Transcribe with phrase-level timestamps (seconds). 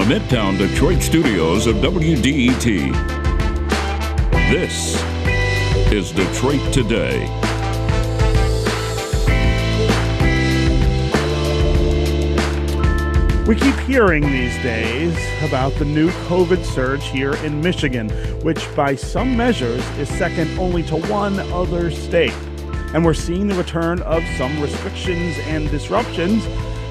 [0.00, 2.64] the Midtown Detroit studios of WDET.
[4.50, 4.94] This
[5.92, 7.26] is Detroit Today.
[13.46, 18.08] We keep hearing these days about the new COVID surge here in Michigan,
[18.42, 22.32] which by some measures is second only to one other state.
[22.94, 26.46] And we're seeing the return of some restrictions and disruptions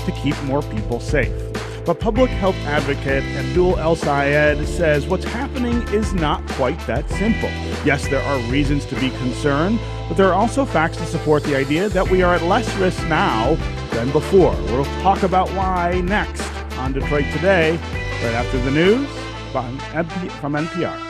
[0.05, 1.48] to keep more people safe.
[1.89, 7.49] But public health advocate Abdul El Sayed says what's happening is not quite that simple.
[7.83, 11.55] Yes, there are reasons to be concerned, but there are also facts to support the
[11.55, 13.55] idea that we are at less risk now
[13.89, 14.51] than before.
[14.67, 19.09] We'll talk about why next on Detroit Today, right after the news
[19.49, 21.08] from NPR.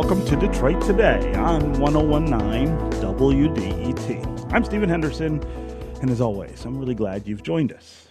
[0.00, 2.68] Welcome to Detroit Today on 1019
[3.02, 4.52] WDET.
[4.52, 5.42] I'm Stephen Henderson,
[6.00, 8.06] and as always, I'm really glad you've joined us.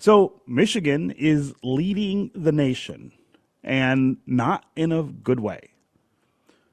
[0.00, 3.12] So, Michigan is leading the nation,
[3.62, 5.70] and not in a good way.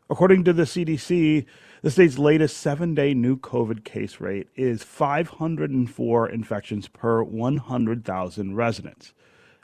[0.09, 1.45] According to the CDC,
[1.83, 9.13] the state's latest seven day new COVID case rate is 504 infections per 100,000 residents.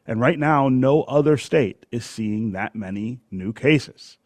[0.05, 4.19] And right now, no other state is seeing that many new cases.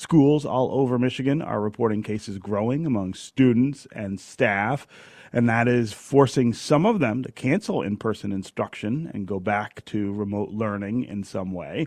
[0.00, 4.86] Schools all over Michigan are reporting cases growing among students and staff,
[5.30, 9.84] and that is forcing some of them to cancel in person instruction and go back
[9.84, 11.86] to remote learning in some way.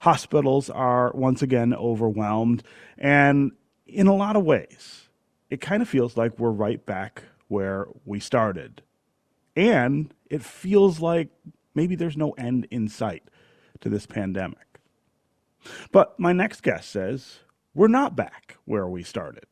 [0.00, 2.62] Hospitals are once again overwhelmed,
[2.96, 3.52] and
[3.86, 5.10] in a lot of ways,
[5.50, 8.80] it kind of feels like we're right back where we started.
[9.54, 11.28] And it feels like
[11.74, 13.24] maybe there's no end in sight
[13.82, 14.72] to this pandemic.
[15.92, 17.38] But my next guest says
[17.74, 19.46] we're not back where we started.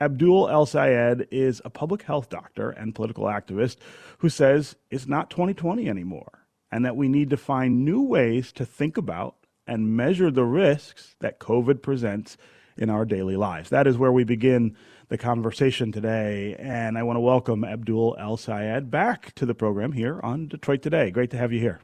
[0.00, 3.76] Abdul El Sayed is a public health doctor and political activist
[4.18, 8.66] who says it's not 2020 anymore and that we need to find new ways to
[8.66, 9.36] think about
[9.66, 12.36] and measure the risks that COVID presents
[12.76, 13.70] in our daily lives.
[13.70, 14.76] That is where we begin
[15.08, 16.56] the conversation today.
[16.58, 20.82] And I want to welcome Abdul El Sayed back to the program here on Detroit
[20.82, 21.10] Today.
[21.10, 21.80] Great to have you here.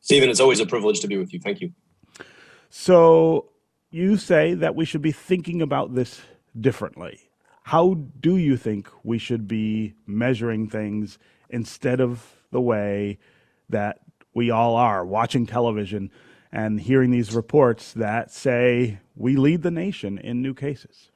[0.00, 1.40] Stephen, it's always a privilege to be with you.
[1.40, 1.72] Thank you.
[2.70, 3.50] So,
[3.90, 6.20] you say that we should be thinking about this
[6.58, 7.30] differently.
[7.64, 11.18] How do you think we should be measuring things
[11.50, 13.18] instead of the way
[13.68, 14.00] that
[14.34, 16.10] we all are watching television
[16.50, 21.10] and hearing these reports that say we lead the nation in new cases?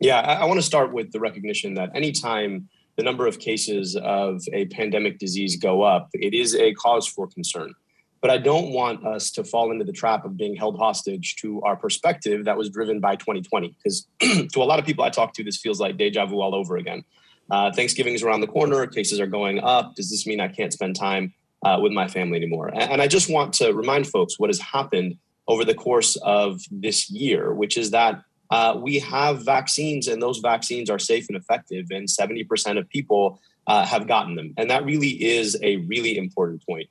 [0.00, 3.96] Yeah, I, I want to start with the recognition that anytime the number of cases
[3.96, 7.74] of a pandemic disease go up, it is a cause for concern.
[8.20, 11.62] But I don't want us to fall into the trap of being held hostage to
[11.62, 13.76] our perspective that was driven by 2020.
[13.82, 16.54] Because to a lot of people I talk to, this feels like deja vu all
[16.54, 17.04] over again.
[17.50, 19.94] Uh, Thanksgiving is around the corner, cases are going up.
[19.94, 21.32] Does this mean I can't spend time
[21.64, 22.68] uh, with my family anymore?
[22.68, 26.60] And, and I just want to remind folks what has happened over the course of
[26.70, 31.36] this year, which is that uh, we have vaccines and those vaccines are safe and
[31.36, 34.54] effective, and 70% of people uh, have gotten them.
[34.56, 36.88] And that really is a really important point.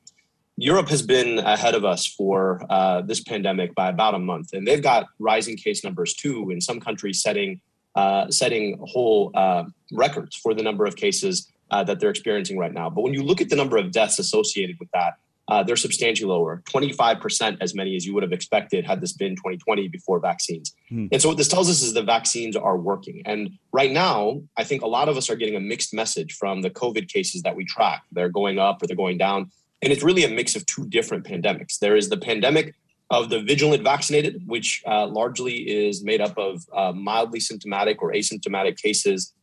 [0.58, 4.68] Europe has been ahead of us for uh, this pandemic by about a month, and
[4.68, 6.50] they've got rising case numbers too.
[6.50, 7.62] In some countries, setting
[7.96, 12.74] uh, setting whole uh, records for the number of cases uh, that they're experiencing right
[12.74, 12.90] now.
[12.90, 15.14] But when you look at the number of deaths associated with that,
[15.48, 19.36] uh, they're substantially lower 25% as many as you would have expected had this been
[19.36, 21.08] 2020 before vaccines hmm.
[21.12, 24.64] and so what this tells us is the vaccines are working and right now i
[24.64, 27.56] think a lot of us are getting a mixed message from the covid cases that
[27.56, 29.50] we track they're going up or they're going down
[29.82, 32.76] and it's really a mix of two different pandemics there is the pandemic
[33.10, 38.12] of the vigilant vaccinated which uh, largely is made up of uh, mildly symptomatic or
[38.12, 39.34] asymptomatic cases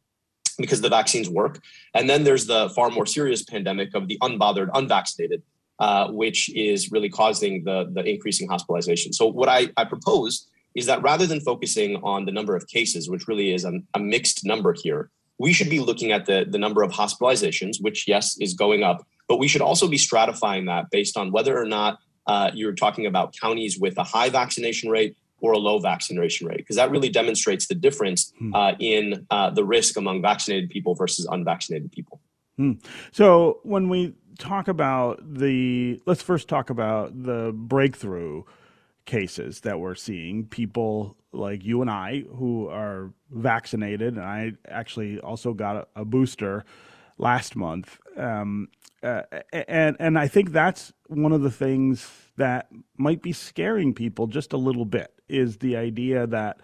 [0.59, 1.61] because the vaccines work
[1.95, 5.43] and then there's the far more serious pandemic of the unbothered unvaccinated
[5.81, 9.13] uh, which is really causing the, the increasing hospitalization.
[9.13, 13.09] So, what I, I propose is that rather than focusing on the number of cases,
[13.09, 16.59] which really is a, a mixed number here, we should be looking at the, the
[16.59, 20.91] number of hospitalizations, which, yes, is going up, but we should also be stratifying that
[20.91, 25.17] based on whether or not uh, you're talking about counties with a high vaccination rate
[25.41, 28.55] or a low vaccination rate, because that really demonstrates the difference hmm.
[28.55, 32.21] uh, in uh, the risk among vaccinated people versus unvaccinated people.
[32.57, 32.73] Hmm.
[33.13, 38.45] So when we talk about the, let's first talk about the breakthrough
[39.05, 40.47] cases that we're seeing.
[40.47, 46.05] People like you and I who are vaccinated, and I actually also got a, a
[46.05, 46.65] booster.
[47.19, 47.99] last month.
[48.17, 48.69] Um,
[49.05, 49.23] uh,
[49.53, 54.53] and and I think that's one of the things that might be scaring people just
[54.53, 56.61] a little bit is the idea that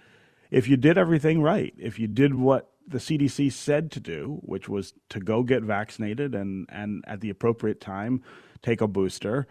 [0.50, 4.68] if you did everything right, if you did what the CDC said to do, which
[4.68, 8.22] was to go get vaccinated and and at the appropriate time
[8.62, 9.46] take a booster,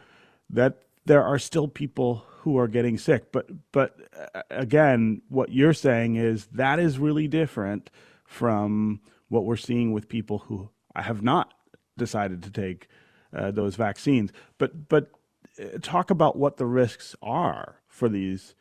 [0.49, 3.31] that there are still people who are getting sick.
[3.31, 3.97] But but
[4.33, 7.91] uh, again, what you're saying is that is really different
[8.25, 11.53] from what we're seeing with people who have not
[11.99, 12.87] decided to take
[13.33, 14.31] uh, those vaccines.
[14.57, 15.11] But but
[15.61, 18.55] uh, talk about what the risks are for these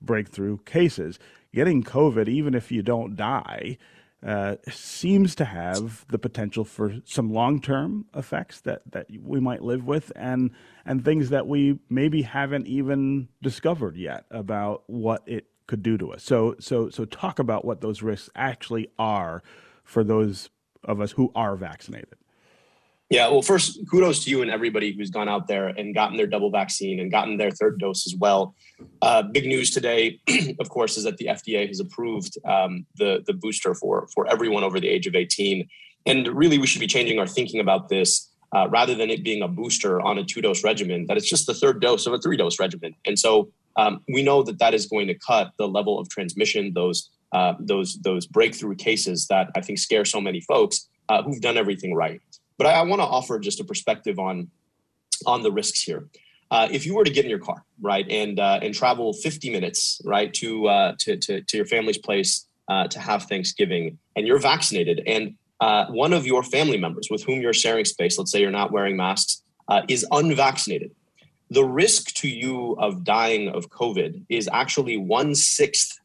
[0.00, 1.18] breakthrough cases.
[1.52, 3.78] Getting COVID, even if you don't die,
[4.24, 9.86] uh, seems to have the potential for some long-term effects that, that we might live
[9.86, 10.50] with, and
[10.86, 16.12] and things that we maybe haven't even discovered yet about what it could do to
[16.12, 16.22] us.
[16.22, 19.42] So so so talk about what those risks actually are
[19.82, 20.48] for those
[20.82, 22.16] of us who are vaccinated.
[23.10, 26.26] Yeah, well, first, kudos to you and everybody who's gone out there and gotten their
[26.26, 28.54] double vaccine and gotten their third dose as well.
[29.02, 30.20] Uh, big news today,
[30.58, 34.64] of course, is that the FDA has approved um, the the booster for for everyone
[34.64, 35.68] over the age of 18.
[36.06, 39.42] And really, we should be changing our thinking about this uh, rather than it being
[39.42, 41.06] a booster on a two dose regimen.
[41.06, 42.94] That it's just the third dose of a three dose regimen.
[43.04, 46.72] And so um, we know that that is going to cut the level of transmission,
[46.72, 51.40] those uh, those those breakthrough cases that I think scare so many folks uh, who've
[51.40, 52.20] done everything right.
[52.58, 54.50] But I, I want to offer just a perspective on
[55.26, 56.08] on the risks here.
[56.50, 59.50] Uh, if you were to get in your car, right, and uh, and travel 50
[59.50, 64.26] minutes, right, to uh, to, to, to your family's place uh, to have Thanksgiving, and
[64.26, 68.30] you're vaccinated, and uh, one of your family members with whom you're sharing space, let's
[68.30, 70.90] say you're not wearing masks, uh, is unvaccinated,
[71.50, 75.98] the risk to you of dying of COVID is actually one sixth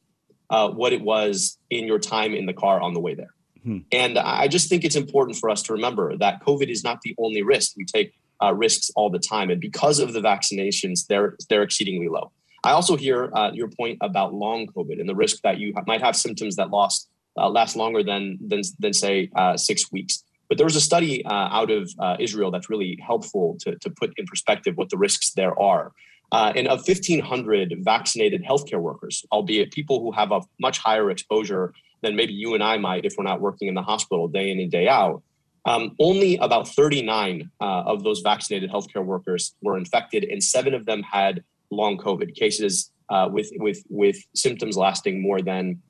[0.50, 3.36] what it was in your time in the car on the way there.
[3.70, 3.78] Hmm.
[3.92, 7.14] And I just think it's important for us to remember that COVID is not the
[7.20, 7.74] only risk.
[7.78, 12.08] We take uh, risks all the time, and because of the vaccinations, they're they're exceedingly
[12.08, 12.32] low.
[12.64, 16.02] I also hear uh, your point about long COVID and the risk that you might
[16.02, 20.24] have symptoms that lost uh, last longer than than than say uh, six weeks.
[20.48, 23.90] But there was a study uh, out of uh, Israel that's really helpful to, to
[23.92, 25.92] put in perspective what the risks there are.
[26.32, 32.16] and of 1,500 vaccinated healthcare workers, albeit people who have a much higher exposure than
[32.16, 34.72] maybe you and I might if we're not working in the hospital day in and
[34.72, 35.24] day out.
[35.66, 40.86] Um, only about 39 uh, of those vaccinated healthcare workers were infected, and seven of
[40.86, 45.82] them had long COVID cases uh, with with with symptoms lasting more than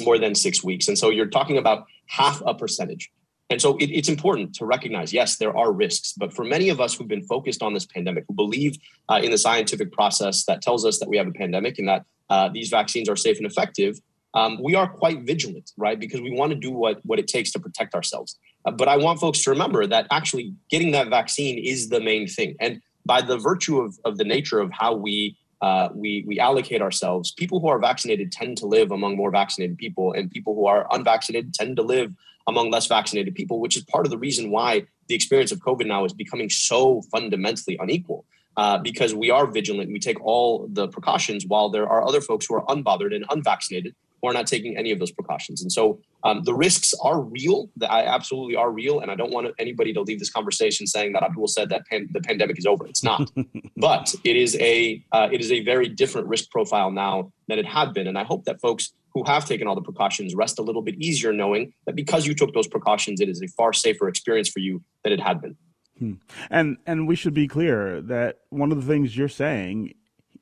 [0.00, 0.88] more than six weeks.
[0.88, 3.10] And so you're talking about half a percentage.
[3.48, 6.80] And so it, it's important to recognize, yes, there are risks, but for many of
[6.80, 8.76] us who've been focused on this pandemic, who believe
[9.08, 12.04] uh, in the scientific process that tells us that we have a pandemic and that
[12.28, 14.00] uh, these vaccines are safe and effective,
[14.36, 15.98] um, we are quite vigilant, right?
[15.98, 18.38] Because we want to do what, what it takes to protect ourselves.
[18.64, 22.28] Uh, but I want folks to remember that actually getting that vaccine is the main
[22.28, 22.54] thing.
[22.60, 26.82] And by the virtue of, of the nature of how we uh, we we allocate
[26.82, 27.32] ourselves.
[27.32, 30.86] People who are vaccinated tend to live among more vaccinated people, and people who are
[30.92, 32.12] unvaccinated tend to live
[32.46, 35.86] among less vaccinated people, which is part of the reason why the experience of COVID
[35.86, 38.26] now is becoming so fundamentally unequal.
[38.58, 42.46] Uh, because we are vigilant, we take all the precautions, while there are other folks
[42.46, 43.94] who are unbothered and unvaccinated
[44.26, 45.62] or not taking any of those precautions.
[45.62, 47.70] And so um, the risks are real.
[47.76, 51.12] That I absolutely are real, and I don't want anybody to leave this conversation saying
[51.12, 52.86] that Abdul said that pan- the pandemic is over.
[52.86, 53.30] It's not,
[53.76, 57.66] but it is a uh, it is a very different risk profile now than it
[57.66, 58.06] had been.
[58.06, 60.96] And I hope that folks who have taken all the precautions rest a little bit
[60.96, 64.58] easier knowing that because you took those precautions, it is a far safer experience for
[64.58, 65.56] you than it had been.
[65.98, 66.14] Hmm.
[66.50, 69.94] And and we should be clear that one of the things you're saying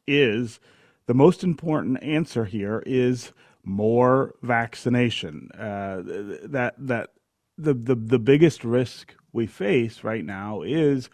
[0.07, 0.59] is
[1.07, 3.33] the most important answer here is
[3.65, 5.51] more vaccination.
[5.53, 6.03] Uh,
[6.45, 7.11] that that
[7.57, 11.11] the, the the biggest risk we face right now is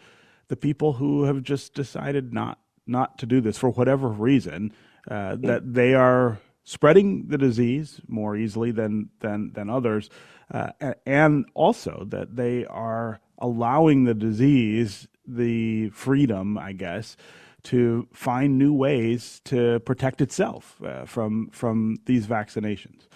[0.48, 4.72] the people who have just decided not not to do this for whatever reason.
[5.10, 10.10] Uh, that they are spreading the disease more easily than than than others,
[10.52, 10.70] uh,
[11.06, 17.16] and also that they are allowing the disease the freedom, I guess,
[17.64, 23.08] to find new ways to protect itself uh, from from these vaccinations.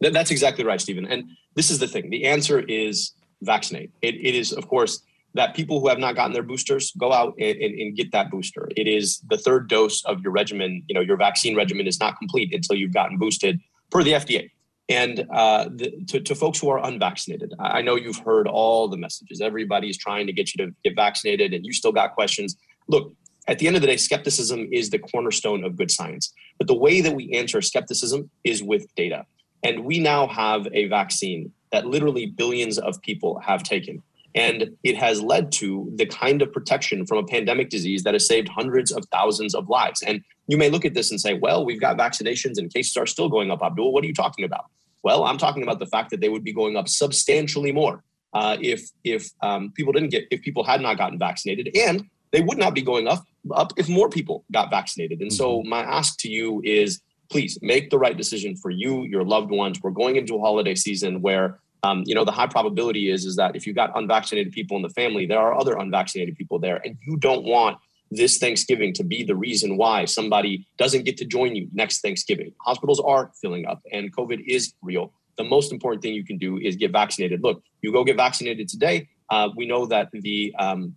[0.00, 1.06] That's exactly right, Stephen.
[1.06, 3.90] And this is the thing: the answer is vaccinate.
[4.02, 5.02] it, it is, of course,
[5.34, 8.30] that people who have not gotten their boosters go out and, and, and, get that
[8.30, 8.68] booster.
[8.76, 10.82] It is the third dose of your regimen.
[10.88, 14.50] You know, your vaccine regimen is not complete until you've gotten boosted per the FDA.
[14.88, 18.96] And uh, the, to, to, folks who are unvaccinated, I know you've heard all the
[18.96, 19.42] messages.
[19.42, 22.56] Everybody's trying to get you to get vaccinated, and you still got questions
[22.88, 23.14] look,
[23.46, 26.32] at the end of the day, skepticism is the cornerstone of good science.
[26.58, 29.24] But the way that we answer skepticism is with data.
[29.62, 34.02] And we now have a vaccine that literally billions of people have taken.
[34.34, 38.26] And it has led to the kind of protection from a pandemic disease that has
[38.26, 40.02] saved hundreds of thousands of lives.
[40.02, 43.06] And you may look at this and say, well, we've got vaccinations and cases are
[43.06, 43.62] still going up.
[43.62, 44.66] Abdul, what are you talking about?
[45.02, 48.02] Well, I'm talking about the fact that they would be going up substantially more
[48.32, 52.40] uh, if if um, people didn't get if people had not gotten vaccinated, and they
[52.40, 55.20] would not be going up up if more people got vaccinated.
[55.20, 55.36] And mm-hmm.
[55.36, 59.50] so, my ask to you is, please make the right decision for you, your loved
[59.50, 59.80] ones.
[59.82, 63.36] We're going into a holiday season where um, you know the high probability is is
[63.36, 66.80] that if you got unvaccinated people in the family, there are other unvaccinated people there,
[66.84, 67.78] and you don't want
[68.10, 72.54] this Thanksgiving to be the reason why somebody doesn't get to join you next Thanksgiving.
[72.64, 76.58] Hospitals are filling up, and COVID is real the most important thing you can do
[76.58, 77.42] is get vaccinated.
[77.42, 79.08] Look, you go get vaccinated today.
[79.30, 80.94] Uh, we know that the um,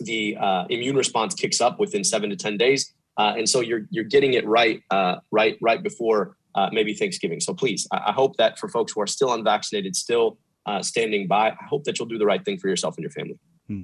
[0.00, 3.86] the uh, immune response kicks up within seven to ten days, uh, and so you're
[3.90, 7.40] you're getting it right uh, right right before uh, maybe Thanksgiving.
[7.40, 11.26] So please, I, I, hope that for folks who are still unvaccinated, still uh, standing
[11.26, 13.38] by, I hope that you'll do the right thing for yourself and your family.
[13.66, 13.82] Hmm.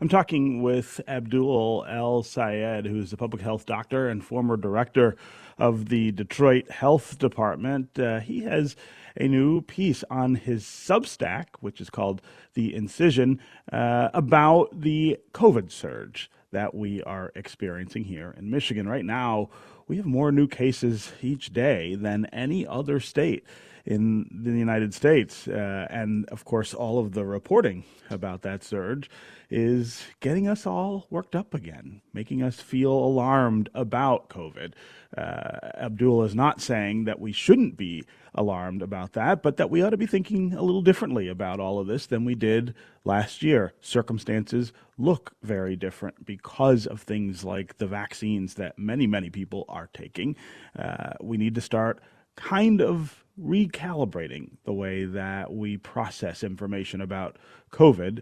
[0.00, 5.16] I'm talking with Abdul El Sayed, who's a public health doctor and former director
[5.58, 7.98] of the Detroit Health Department.
[7.98, 8.76] Uh, he has
[9.18, 12.22] a new piece on his Substack, which is called
[12.56, 13.38] The Incision,
[13.70, 18.88] uh, about the COVID surge that we are experiencing here in Michigan.
[18.88, 19.50] Right now,
[19.86, 23.44] we have more new cases each day than any other state
[23.86, 25.46] in the United States.
[25.46, 29.08] Uh, and of course, all of the reporting about that surge
[29.48, 34.72] is getting us all worked up again, making us feel alarmed about COVID.
[35.16, 39.82] Uh, Abdul is not saying that we shouldn't be alarmed about that, but that we
[39.82, 42.74] ought to be thinking a little differently about all of this than we did
[43.04, 43.72] last year.
[43.80, 49.88] Circumstances look very different because of things like the vaccines that many, many people are
[49.94, 50.34] taking.
[50.76, 52.00] Uh, we need to start
[52.34, 57.36] kind of recalibrating the way that we process information about
[57.72, 58.20] COVID.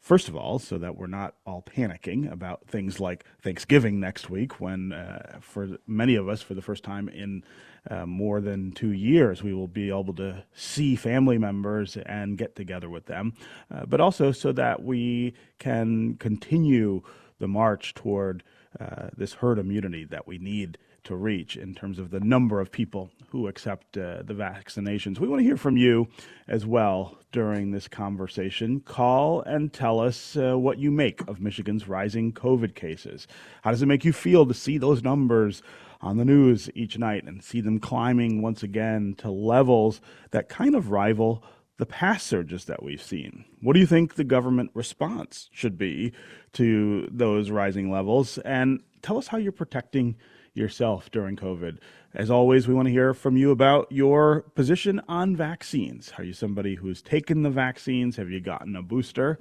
[0.00, 4.60] First of all, so that we're not all panicking about things like Thanksgiving next week,
[4.60, 7.44] when uh, for many of us, for the first time in
[7.88, 12.56] uh, more than two years, we will be able to see family members and get
[12.56, 13.32] together with them,
[13.72, 17.02] uh, but also so that we can continue
[17.38, 18.42] the march toward
[18.80, 22.70] uh, this herd immunity that we need to reach in terms of the number of
[22.70, 25.18] people who accept uh, the vaccinations.
[25.18, 26.08] We want to hear from you
[26.48, 28.80] as well during this conversation.
[28.80, 33.26] Call and tell us uh, what you make of Michigan's rising COVID cases.
[33.62, 35.62] How does it make you feel to see those numbers?
[36.04, 40.00] On the news each night and see them climbing once again to levels
[40.32, 41.44] that kind of rival
[41.78, 43.44] the past surges that we've seen.
[43.60, 46.12] What do you think the government response should be
[46.52, 48.38] to those rising levels?
[48.38, 50.16] And tell us how you're protecting
[50.54, 51.78] yourself during COVID.
[52.14, 56.12] As always, we want to hear from you about your position on vaccines.
[56.18, 58.16] Are you somebody who's taken the vaccines?
[58.16, 59.38] Have you gotten a booster?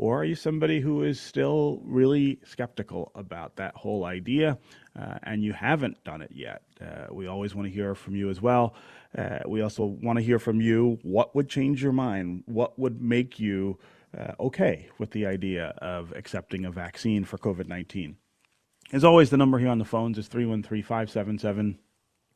[0.00, 4.56] Or are you somebody who is still really skeptical about that whole idea
[4.98, 6.62] uh, and you haven't done it yet?
[6.80, 8.74] Uh, we always want to hear from you as well.
[9.16, 12.44] Uh, we also want to hear from you what would change your mind?
[12.46, 13.78] What would make you
[14.16, 18.16] uh, okay with the idea of accepting a vaccine for COVID 19?
[18.92, 21.78] As always, the number here on the phones is 313 577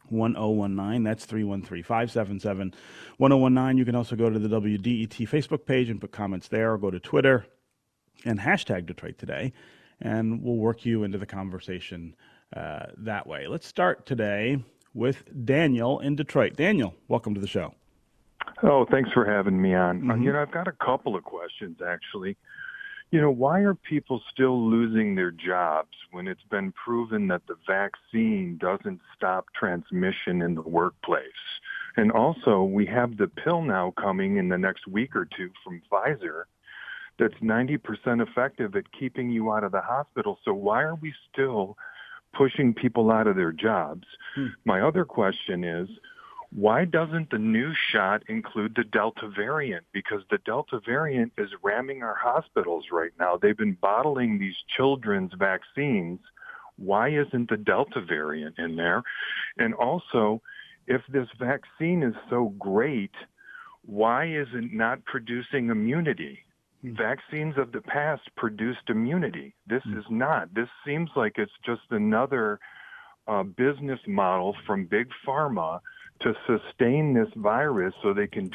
[0.08, 1.02] 1019.
[1.02, 2.74] That's 313 577
[3.16, 3.78] 1019.
[3.78, 6.92] You can also go to the WDET Facebook page and put comments there, or go
[6.92, 7.46] to Twitter
[8.24, 9.52] and hashtag Detroit Today,
[10.00, 12.14] and we'll work you into the conversation
[12.56, 13.48] uh, that way.
[13.48, 14.62] Let's start today
[14.94, 16.54] with Daniel in Detroit.
[16.54, 17.74] Daniel, welcome to the show.
[18.62, 20.02] Oh, thanks for having me on.
[20.02, 20.22] Mm-hmm.
[20.22, 22.36] you know, I've got a couple of questions actually
[23.14, 27.54] you know, why are people still losing their jobs when it's been proven that the
[27.64, 31.22] vaccine doesn't stop transmission in the workplace?
[31.96, 35.80] And also, we have the pill now coming in the next week or two from
[35.88, 36.42] Pfizer
[37.16, 37.78] that's 90%
[38.20, 40.40] effective at keeping you out of the hospital.
[40.44, 41.76] So why are we still
[42.36, 44.08] pushing people out of their jobs?
[44.34, 44.48] Hmm.
[44.64, 45.88] My other question is,
[46.54, 49.84] why doesn't the new shot include the Delta variant?
[49.92, 53.36] Because the Delta variant is ramming our hospitals right now.
[53.36, 56.20] They've been bottling these children's vaccines.
[56.76, 59.02] Why isn't the Delta variant in there?
[59.58, 60.40] And also,
[60.86, 63.14] if this vaccine is so great,
[63.84, 66.38] why is it not producing immunity?
[66.82, 66.94] Hmm.
[66.94, 69.56] Vaccines of the past produced immunity.
[69.66, 69.98] This hmm.
[69.98, 70.54] is not.
[70.54, 72.60] This seems like it's just another
[73.26, 75.80] uh, business model from big pharma
[76.20, 78.50] to sustain this virus so they can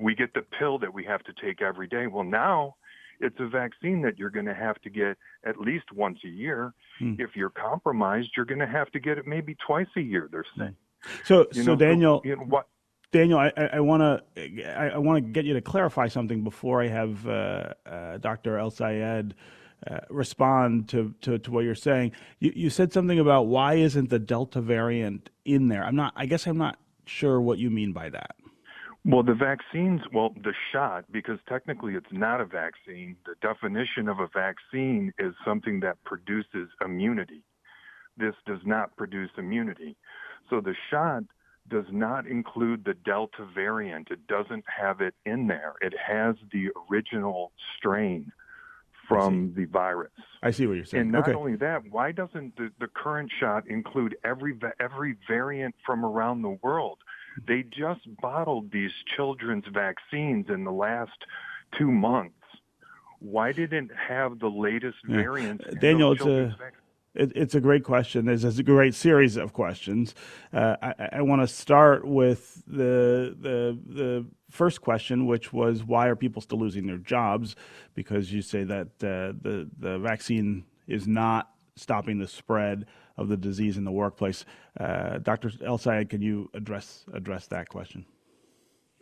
[0.00, 2.06] we get the pill that we have to take every day.
[2.06, 2.76] Well, now
[3.20, 6.72] it's a vaccine that you're going to have to get at least once a year.
[6.98, 7.14] Hmm.
[7.18, 10.28] If you're compromised, you're going to have to get it maybe twice a year.
[10.30, 10.76] They're saying.
[11.24, 12.66] So, you so know, Daniel, so, you know, what?
[13.10, 17.28] Daniel, I want to I, want to get you to clarify something before I have
[17.28, 18.56] uh, uh, Dr.
[18.56, 19.34] El-Sayed
[19.86, 22.12] uh, respond to, to, to, what you're saying.
[22.38, 25.84] You, you said something about why isn't the Delta variant in there?
[25.84, 26.14] I'm not.
[26.16, 28.36] I guess I'm not sure what you mean by that.
[29.04, 33.16] Well, the vaccines, well, the shot, because technically it's not a vaccine.
[33.26, 37.42] The definition of a vaccine is something that produces immunity.
[38.16, 39.96] This does not produce immunity.
[40.48, 41.24] So the shot
[41.68, 44.08] does not include the Delta variant.
[44.10, 45.74] It doesn't have it in there.
[45.80, 48.30] It has the original strain
[49.08, 50.12] from the virus.
[50.42, 51.02] I see what you're saying.
[51.02, 51.34] And not okay.
[51.34, 56.58] only that, why doesn't the, the current shot include every every variant from around the
[56.62, 56.98] world?
[57.46, 61.18] They just bottled these children's vaccines in the last
[61.78, 62.34] two months.
[63.20, 65.16] Why didn't have the latest yeah.
[65.16, 65.64] variants?
[65.80, 66.56] Daniel, it's a
[67.14, 68.24] it, it's a great question.
[68.24, 70.14] There's, a great series of questions.
[70.52, 76.08] Uh, I, I want to start with the the the first question, which was why
[76.08, 77.56] are people still losing their jobs?
[77.94, 83.36] Because you say that uh, the the vaccine is not stopping the spread of the
[83.36, 84.44] disease in the workplace.
[84.78, 85.50] Uh, Dr.
[85.64, 88.06] El-Sayed, can you address address that question?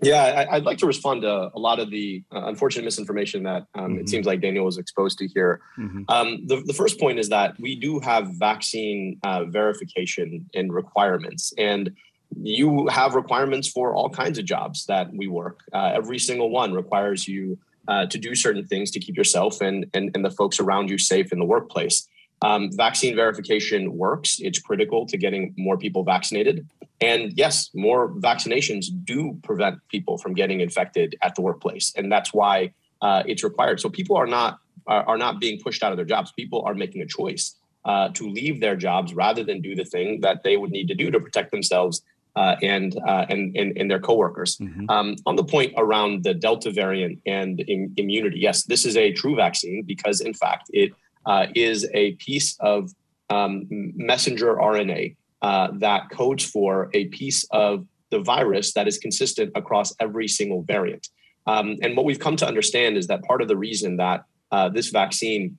[0.03, 3.67] Yeah, I, would like to respond to a lot of the uh, unfortunate misinformation that
[3.75, 4.01] um, mm-hmm.
[4.01, 5.61] it seems like Daniel was exposed to here.
[5.79, 6.05] Mm-hmm.
[6.09, 11.53] Um, the, the, first point is that we do have vaccine uh, verification and requirements,
[11.59, 11.95] and
[12.41, 15.61] you have requirements for all kinds of jobs that we work.
[15.73, 19.87] Uh, every single one requires you uh, to do certain things to keep yourself and,
[19.95, 22.09] and, and the folks around you safe in the workplace.
[22.43, 24.39] Um, vaccine verification works.
[24.41, 26.67] It's critical to getting more people vaccinated.
[27.01, 32.33] And yes, more vaccinations do prevent people from getting infected at the workplace, and that's
[32.33, 33.81] why uh, it's required.
[33.81, 36.33] So people are not are, are, not being pushed out of their jobs.
[36.33, 40.21] People are making a choice uh, to leave their jobs rather than do the thing
[40.21, 42.03] that they would need to do to protect themselves
[42.37, 44.57] uh, and, uh, and, and and their coworkers.
[44.59, 44.89] Mm-hmm.
[44.89, 49.13] Um, on the point around the Delta variant and in, immunity, yes, this is a
[49.13, 50.93] true vaccine because in fact it
[51.27, 52.91] uh, is a piece of
[53.31, 59.53] um, messenger RNA uh, that codes for a piece of the virus that is consistent
[59.55, 61.09] across every single variant.
[61.47, 64.69] Um, and what we've come to understand is that part of the reason that uh,
[64.69, 65.57] this vaccine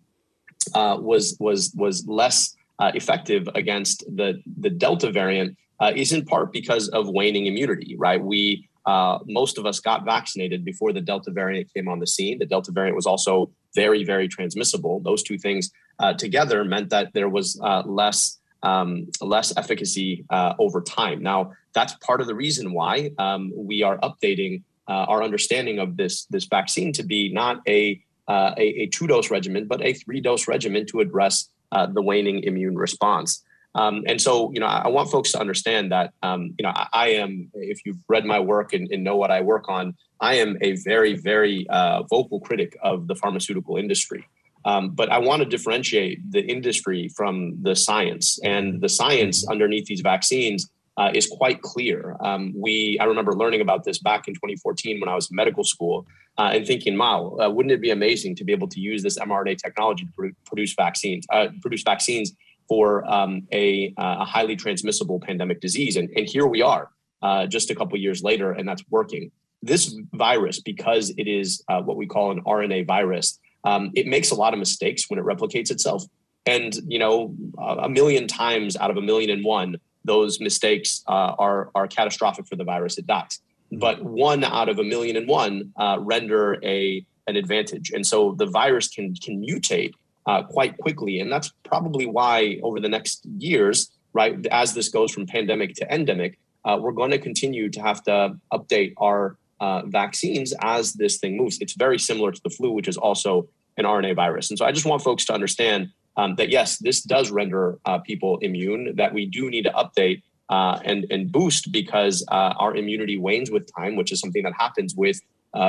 [0.75, 6.25] uh, was was was less uh, effective against the the Delta variant uh, is in
[6.25, 7.95] part because of waning immunity.
[7.97, 12.07] Right, we uh, most of us got vaccinated before the Delta variant came on the
[12.07, 12.37] scene.
[12.39, 14.99] The Delta variant was also very, very transmissible.
[14.99, 20.53] Those two things uh, together meant that there was uh, less um, less efficacy uh,
[20.59, 21.23] over time.
[21.23, 25.97] Now, that's part of the reason why um, we are updating uh, our understanding of
[25.97, 29.93] this this vaccine to be not a uh, a, a two dose regimen, but a
[29.93, 31.49] three dose regimen to address
[31.93, 33.43] the waning immune response.
[33.73, 36.87] Um, and so, you know, I, want folks to understand that, um, you know, I,
[36.91, 40.35] I, am, if you've read my work and, and, know what I work on, I
[40.35, 44.27] am a very, very uh, vocal critic of the pharmaceutical industry.
[44.65, 49.85] Um, but I want to differentiate the industry from the science, and the science underneath
[49.85, 52.15] these vaccines uh, is quite clear.
[52.19, 55.63] Um, we, I remember learning about this back in 2014 when I was in medical
[55.63, 56.05] school,
[56.37, 59.17] uh, and thinking, "Wow, uh, wouldn't it be amazing to be able to use this
[59.17, 62.33] mRNA technology to produce vaccines, uh, produce vaccines
[62.71, 65.97] for um, a, a, highly transmissible pandemic disease.
[65.97, 66.89] And, and here we are
[67.21, 69.29] uh, just a couple years later, and that's working.
[69.61, 74.31] This virus, because it is uh, what we call an RNA virus, um, it makes
[74.31, 76.05] a lot of mistakes when it replicates itself.
[76.45, 81.35] And, you know, a million times out of a million and one, those mistakes uh,
[81.37, 82.97] are, are catastrophic for the virus.
[82.97, 83.41] It dies.
[83.73, 87.91] But one out of a million and one uh, render a, an advantage.
[87.91, 89.91] And so the virus can, can mutate
[90.25, 91.19] uh, quite quickly.
[91.19, 95.93] And that's probably why over the next years, right, as this goes from pandemic to
[95.93, 101.17] endemic, uh, we're going to continue to have to update our uh, vaccines as this
[101.17, 101.57] thing moves.
[101.59, 104.49] It's very similar to the flu, which is also an RNA virus.
[104.49, 107.99] And so I just want folks to understand um, that yes, this does render uh,
[107.99, 112.75] people immune, that we do need to update uh, and, and boost because uh, our
[112.75, 115.21] immunity wanes with time, which is something that happens with,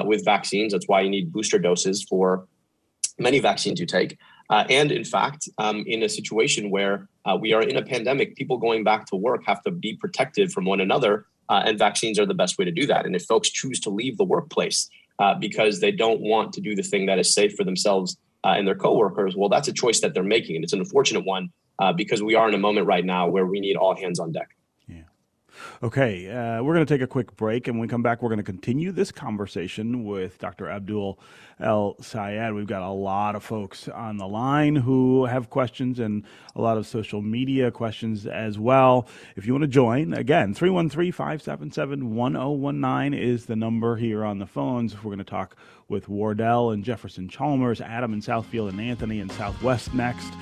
[0.05, 0.73] with vaccines.
[0.73, 2.47] That's why you need booster doses for
[3.19, 4.19] many vaccines you take.
[4.53, 8.37] Uh, and in fact, um, in a situation where uh, we are in a pandemic,
[8.37, 12.19] people going back to work have to be protected from one another, uh, and vaccines
[12.19, 13.07] are the best way to do that.
[13.07, 16.75] And if folks choose to leave the workplace uh, because they don't want to do
[16.75, 20.01] the thing that is safe for themselves uh, and their coworkers, well, that's a choice
[20.03, 22.87] that they're making, and it's an unfortunate one uh, because we are in a moment
[22.87, 24.51] right now where we need all hands on deck.
[25.83, 28.29] Okay, uh, we're going to take a quick break, and when we come back, we're
[28.29, 30.69] going to continue this conversation with Dr.
[30.69, 31.19] Abdul
[31.61, 32.55] El Sayed.
[32.55, 36.79] We've got a lot of folks on the line who have questions and a lot
[36.79, 39.07] of social media questions as well.
[39.37, 44.47] If you want to join, again, 313 577 1019 is the number here on the
[44.47, 44.97] phones.
[44.97, 45.57] We're going to talk
[45.89, 50.33] with Wardell and Jefferson Chalmers, Adam in Southfield, and Anthony in Southwest next.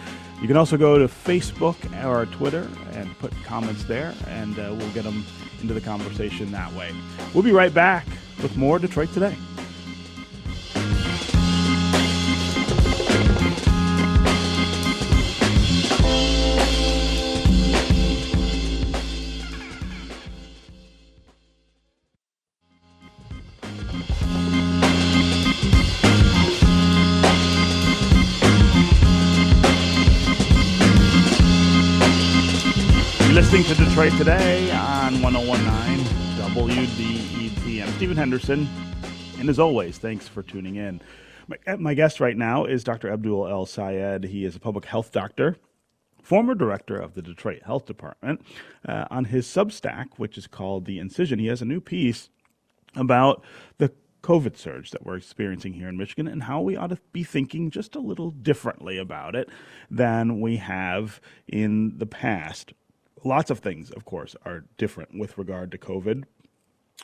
[0.41, 4.91] You can also go to Facebook or Twitter and put comments there, and uh, we'll
[4.93, 5.25] get them
[5.61, 6.93] into the conversation that way.
[7.35, 8.07] We'll be right back
[8.43, 9.37] with more Detroit Today.
[34.01, 36.07] Today on 1019
[36.39, 37.83] WDET.
[37.83, 38.67] I'm Stephen Henderson,
[39.39, 41.03] and as always, thanks for tuning in.
[41.49, 43.13] My, uh, my guest right now is Dr.
[43.13, 44.25] Abdul El Sayed.
[44.25, 45.59] He is a public health doctor,
[46.23, 48.41] former director of the Detroit Health Department.
[48.89, 52.31] Uh, on his Substack, which is called The Incision, he has a new piece
[52.97, 53.45] about
[53.77, 57.23] the COVID surge that we're experiencing here in Michigan and how we ought to be
[57.23, 59.51] thinking just a little differently about it
[59.91, 62.73] than we have in the past
[63.25, 66.25] lots of things, of course, are different with regard to COVID.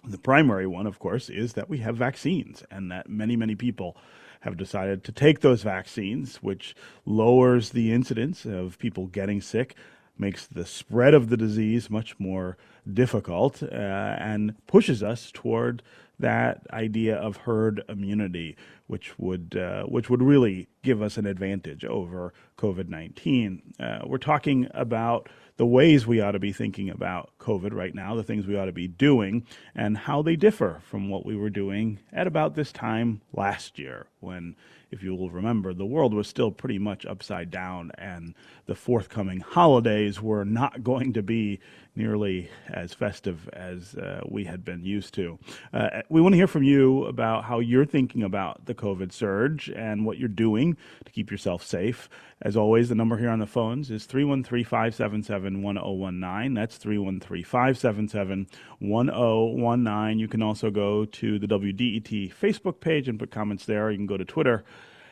[0.05, 3.96] The primary one, of course, is that we have vaccines and that many, many people
[4.40, 9.74] have decided to take those vaccines, which lowers the incidence of people getting sick,
[10.18, 12.57] makes the spread of the disease much more
[12.92, 15.83] difficult, uh, and pushes us toward
[16.18, 21.85] that idea of herd immunity, which would uh, which would really give us an advantage
[21.85, 23.62] over COVID nineteen.
[23.79, 28.14] Uh, we're talking about the ways we ought to be thinking about COVID right now,
[28.14, 31.51] the things we ought to be doing, and how they differ from what we were
[31.51, 34.55] doing at about this time last year, when,
[34.90, 38.35] if you will remember, the world was still pretty much upside down, and
[38.66, 41.59] the forthcoming holidays were not going to be
[41.96, 45.38] nearly as festive as uh, we had been used to.
[45.72, 49.68] Uh, we want to hear from you about how you're thinking about the COVID surge
[49.70, 52.09] and what you're doing to keep yourself safe.
[52.42, 56.54] As always, the number here on the phones is 313 577 1019.
[56.54, 58.46] That's 313 577
[58.78, 60.18] 1019.
[60.18, 63.90] You can also go to the WDET Facebook page and put comments there.
[63.90, 64.64] You can go to Twitter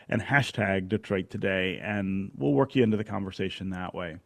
[0.08, 4.18] and hashtag Detroit Today, and we'll work you into the conversation that way.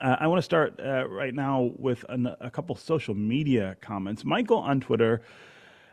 [0.00, 4.24] Uh, I want to start uh, right now with an, a couple social media comments.
[4.24, 5.22] Michael on Twitter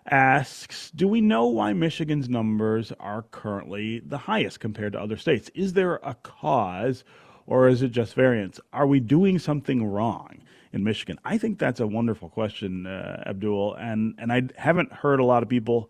[0.10, 5.50] asks Do we know why Michigan's numbers are currently the highest compared to other states?
[5.54, 7.04] Is there a cause
[7.46, 8.60] or is it just variance?
[8.72, 11.20] Are we doing something wrong in Michigan?
[11.26, 15.44] I think that's a wonderful question, uh, Abdul, and, and I haven't heard a lot
[15.44, 15.90] of people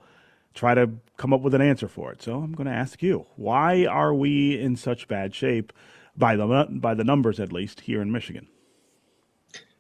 [0.54, 2.22] try to come up with an answer for it.
[2.22, 5.74] So I'm going to ask you why are we in such bad shape,
[6.20, 8.48] by the, by the numbers at least, here in Michigan?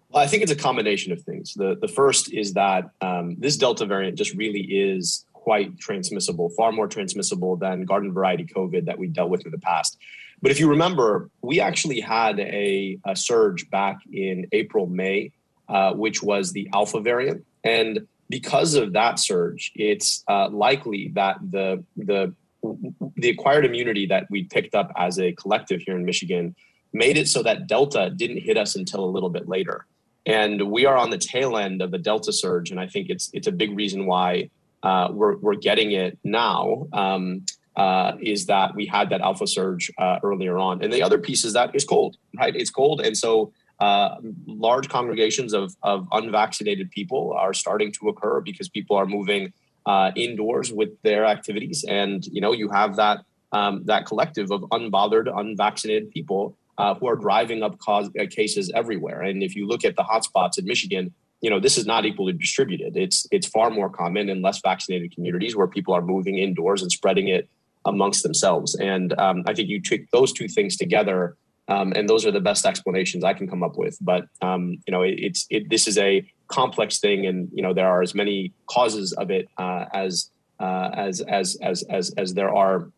[0.10, 1.54] Well, I think it's a combination of things.
[1.54, 6.72] The the first is that um, this Delta variant just really is quite transmissible, far
[6.72, 9.98] more transmissible than garden variety COVID that we dealt with in the past.
[10.42, 15.32] But if you remember, we actually had a, a surge back in April, May,
[15.68, 21.38] uh, which was the Alpha variant, and because of that surge, it's uh, likely that
[21.52, 26.56] the the the acquired immunity that we picked up as a collective here in Michigan
[26.94, 29.86] made it so that Delta didn't hit us until a little bit later.
[30.26, 33.30] And we are on the tail end of the delta surge and i think it's
[33.34, 34.50] it's a big reason why
[34.84, 37.46] uh, we're, we're getting it now um,
[37.76, 40.82] uh, is that we had that alpha surge uh, earlier on.
[40.82, 42.56] And the other piece is that it's cold right?
[42.56, 48.42] It's cold and so uh, large congregations of, of unvaccinated people are starting to occur
[48.42, 49.54] because people are moving
[49.86, 53.20] uh, indoors with their activities and you know you have that
[53.52, 58.72] um, that collective of unbothered unvaccinated people uh, who are driving up cause, uh, cases
[58.74, 59.22] everywhere.
[59.22, 62.34] And if you look at the hotspots in Michigan, you know this is not equally
[62.34, 62.98] distributed.
[62.98, 66.92] It's it's far more common in less vaccinated communities where people are moving indoors and
[66.92, 67.50] spreading it
[67.86, 68.76] amongst themselves.
[68.76, 71.38] And um, I think you take those two things together,
[71.70, 73.98] um, and those are the best explanations I can come up with.
[74.02, 77.74] But um, you know, it, it's it, this is a complex thing, and you know
[77.74, 82.34] there are as many causes of it uh, as, uh, as as as as as
[82.34, 82.90] there are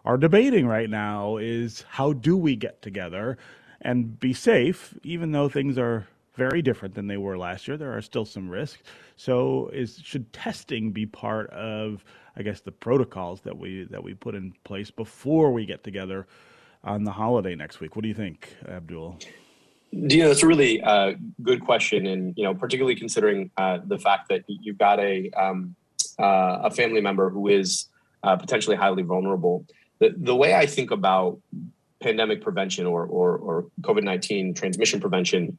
[0.06, 3.38] are debating right now is how do we get together
[3.82, 7.76] and be safe, even though things are very different than they were last year.
[7.76, 8.82] There are still some risks.
[9.16, 12.04] So, is should testing be part of,
[12.36, 16.26] I guess, the protocols that we that we put in place before we get together
[16.84, 17.96] on the holiday next week?
[17.96, 19.18] What do you think, Abdul?
[19.92, 24.28] Dina, that's a really uh, good question, and you know, particularly considering uh, the fact
[24.28, 25.74] that you've got a um,
[26.18, 27.88] uh, a family member who is
[28.22, 29.64] uh, potentially highly vulnerable.
[30.00, 31.38] The, the way I think about
[32.00, 35.58] pandemic prevention or or, or COVID nineteen transmission prevention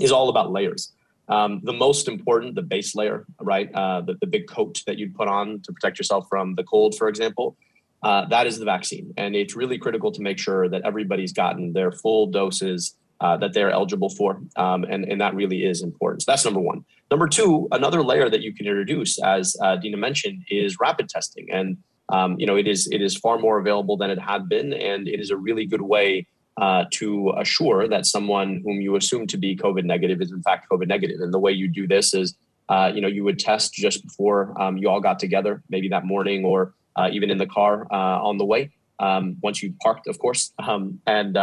[0.00, 0.92] is all about layers.
[1.28, 3.72] Um, the most important, the base layer, right?
[3.74, 6.96] Uh, the, the big coat that you'd put on to protect yourself from the cold,
[6.96, 7.56] for example.
[8.02, 11.72] Uh, that is the vaccine, and it's really critical to make sure that everybody's gotten
[11.72, 14.40] their full doses uh, that they're eligible for.
[14.56, 16.22] Um, and, and that really is important.
[16.22, 16.84] So that's number one.
[17.10, 21.46] Number two, another layer that you can introduce, as uh, Dina mentioned, is rapid testing.
[21.50, 24.72] And um, you know, it is it is far more available than it had been,
[24.72, 26.26] and it is a really good way
[26.60, 30.68] uh, to assure that someone whom you assume to be COVID negative is in fact
[30.70, 31.20] COVID negative.
[31.20, 32.34] And the way you do this is,
[32.68, 36.04] uh, you know, you would test just before um, you all got together, maybe that
[36.04, 38.70] morning or uh, even in the car uh, on the way.
[38.98, 41.36] Um, once you parked, of course, um, and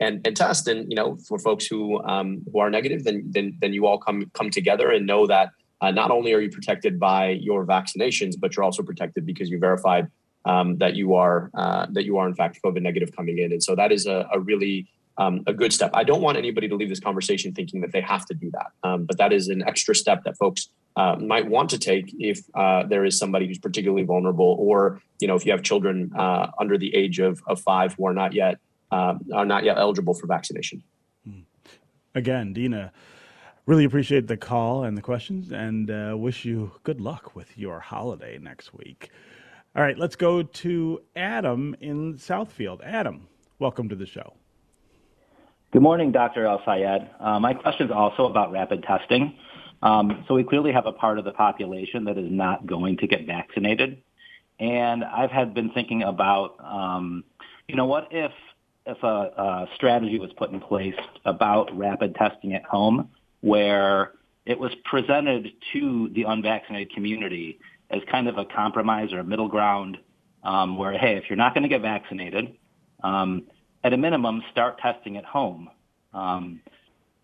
[0.00, 0.66] and and test.
[0.66, 3.98] And you know, for folks who um, who are negative, then then then you all
[3.98, 8.34] come come together and know that uh, not only are you protected by your vaccinations,
[8.38, 10.08] but you're also protected because you verified
[10.44, 13.52] um, that you are uh, that you are in fact COVID negative coming in.
[13.52, 15.90] And so that is a, a really um, a good step.
[15.94, 18.72] I don't want anybody to leave this conversation thinking that they have to do that,
[18.82, 22.40] um, but that is an extra step that folks uh, might want to take if
[22.54, 26.48] uh, there is somebody who's particularly vulnerable, or you know, if you have children uh,
[26.58, 28.58] under the age of, of five who are not yet
[28.90, 30.82] um, are not yet eligible for vaccination.
[31.24, 31.40] Hmm.
[32.14, 32.92] Again, Dina,
[33.66, 37.80] really appreciate the call and the questions and uh, wish you good luck with your
[37.80, 39.10] holiday next week.
[39.76, 42.80] All right, let's go to Adam in Southfield.
[42.82, 43.28] Adam,
[43.60, 44.34] welcome to the show.
[45.72, 46.46] Good morning, Dr.
[46.46, 47.08] El Sayed.
[47.20, 49.38] Uh, my question is also about rapid testing.
[49.82, 53.06] Um, so we clearly have a part of the population that is not going to
[53.06, 54.02] get vaccinated.
[54.58, 57.22] And I've had been thinking about, um,
[57.68, 58.32] you know, what if
[58.86, 64.12] if a, a strategy was put in place about rapid testing at home where
[64.46, 67.58] it was presented to the unvaccinated community
[67.90, 69.98] as kind of a compromise or a middle ground
[70.42, 72.56] um, where, hey, if you're not going to get vaccinated,
[73.02, 73.44] um,
[73.84, 75.68] at a minimum, start testing at home.
[76.12, 76.60] Um,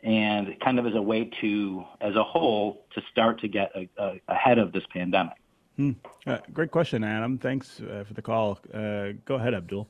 [0.03, 3.89] and kind of as a way to, as a whole, to start to get a,
[3.99, 5.35] a, ahead of this pandemic.
[5.77, 5.93] Hmm.
[6.27, 7.39] Uh, great question, Adam.
[7.39, 8.59] Thanks uh, for the call.
[8.73, 9.89] Uh, go ahead, Abdul.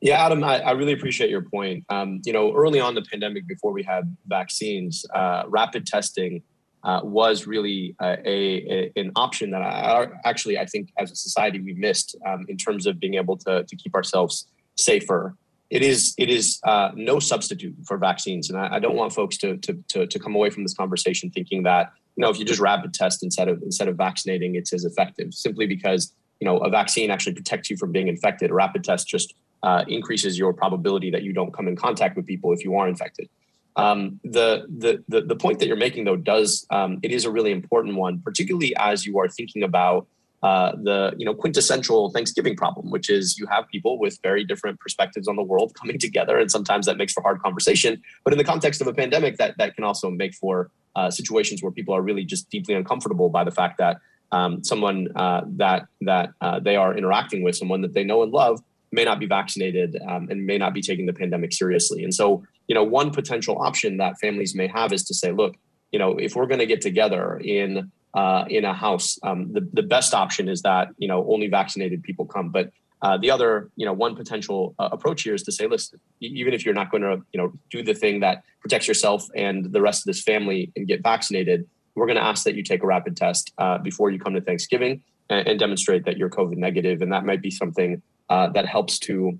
[0.00, 1.84] Yeah, Adam, I, I, really appreciate your point.
[1.90, 6.42] Um, you know, early on the pandemic, before we had vaccines, uh, rapid testing
[6.84, 11.16] uh, was really uh, a, a, an option that I, actually I think as a
[11.16, 15.36] society we missed um, in terms of being able to to keep ourselves safer.
[15.68, 19.36] It is it is uh, no substitute for vaccines, and I, I don't want folks
[19.38, 22.44] to, to, to to come away from this conversation thinking that you know if you
[22.44, 25.34] just rapid test instead of instead of vaccinating, it's as effective.
[25.34, 28.50] Simply because you know a vaccine actually protects you from being infected.
[28.50, 32.26] A rapid test just uh, increases your probability that you don't come in contact with
[32.26, 33.28] people if you are infected.
[33.76, 37.30] Um, the, the, the the point that you're making though does um, it is a
[37.30, 40.06] really important one, particularly as you are thinking about
[40.42, 44.80] uh, the you know quintessential Thanksgiving problem, which is you have people with very different
[44.80, 48.02] perspectives on the world coming together, and sometimes that makes for hard conversation.
[48.24, 51.62] But in the context of a pandemic, that that can also make for uh, situations
[51.62, 53.98] where people are really just deeply uncomfortable by the fact that
[54.32, 58.32] um, someone uh, that that uh, they are interacting with, someone that they know and
[58.32, 58.60] love,
[58.92, 62.02] may not be vaccinated um, and may not be taking the pandemic seriously.
[62.02, 65.56] And so, you know, one potential option that families may have is to say, look,
[65.92, 69.68] you know, if we're going to get together in uh, in a house, um, the
[69.72, 72.50] the best option is that you know only vaccinated people come.
[72.50, 72.70] But
[73.02, 76.52] uh, the other, you know, one potential uh, approach here is to say, listen, even
[76.52, 79.80] if you're not going to, you know, do the thing that protects yourself and the
[79.80, 82.86] rest of this family and get vaccinated, we're going to ask that you take a
[82.86, 87.00] rapid test uh, before you come to Thanksgiving and, and demonstrate that you're COVID negative,
[87.00, 89.38] and that might be something uh, that helps to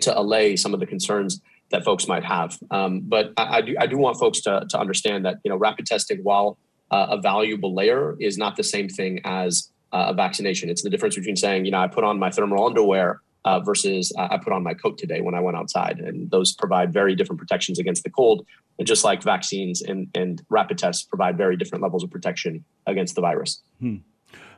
[0.00, 2.56] to allay some of the concerns that folks might have.
[2.70, 5.56] Um, but I, I, do I do want folks to to understand that you know
[5.56, 6.58] rapid testing, while
[6.90, 10.68] uh, a valuable layer, is not the same thing as uh, a vaccination.
[10.68, 14.12] It's the difference between saying you know I put on my thermal underwear uh, versus
[14.18, 16.00] uh, I put on my coat today when I went outside.
[16.00, 18.46] And those provide very different protections against the cold.
[18.78, 23.14] And just like vaccines and, and rapid tests provide very different levels of protection against
[23.14, 23.62] the virus.
[23.80, 23.96] Hmm.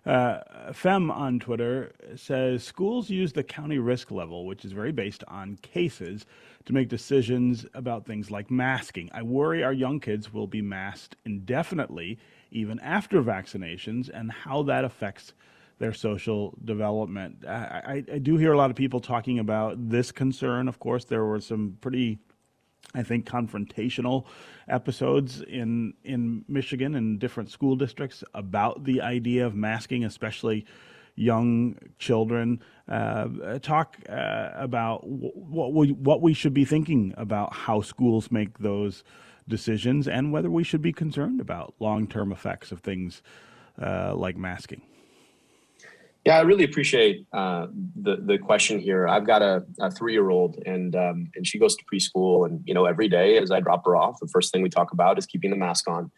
[0.06, 5.22] Uh, Fem on Twitter says schools use the county risk level, which is very based
[5.28, 6.24] on cases,
[6.64, 9.10] to make decisions about things like masking.
[9.12, 12.18] I worry our young kids will be masked indefinitely,
[12.50, 15.34] even after vaccinations, and how that affects
[15.78, 17.44] their social development.
[17.46, 20.68] I, I, I, do hear a lot of people talking about this concern.
[20.68, 22.18] Of course, there were some pretty,
[22.94, 24.26] I think, confrontational
[24.68, 30.66] episodes in in Michigan and different school districts about the idea of masking, especially
[31.14, 32.60] young children.
[32.88, 38.30] Uh, talk uh, about w- what we what we should be thinking about how schools
[38.32, 39.04] make those
[39.46, 43.22] decisions and whether we should be concerned about long term effects of things
[43.80, 44.82] uh, like masking.
[46.24, 49.08] Yeah, I really appreciate uh, the the question here.
[49.08, 52.62] I've got a, a three year old, and um, and she goes to preschool, and
[52.66, 55.18] you know every day as I drop her off, the first thing we talk about
[55.18, 56.10] is keeping the mask on,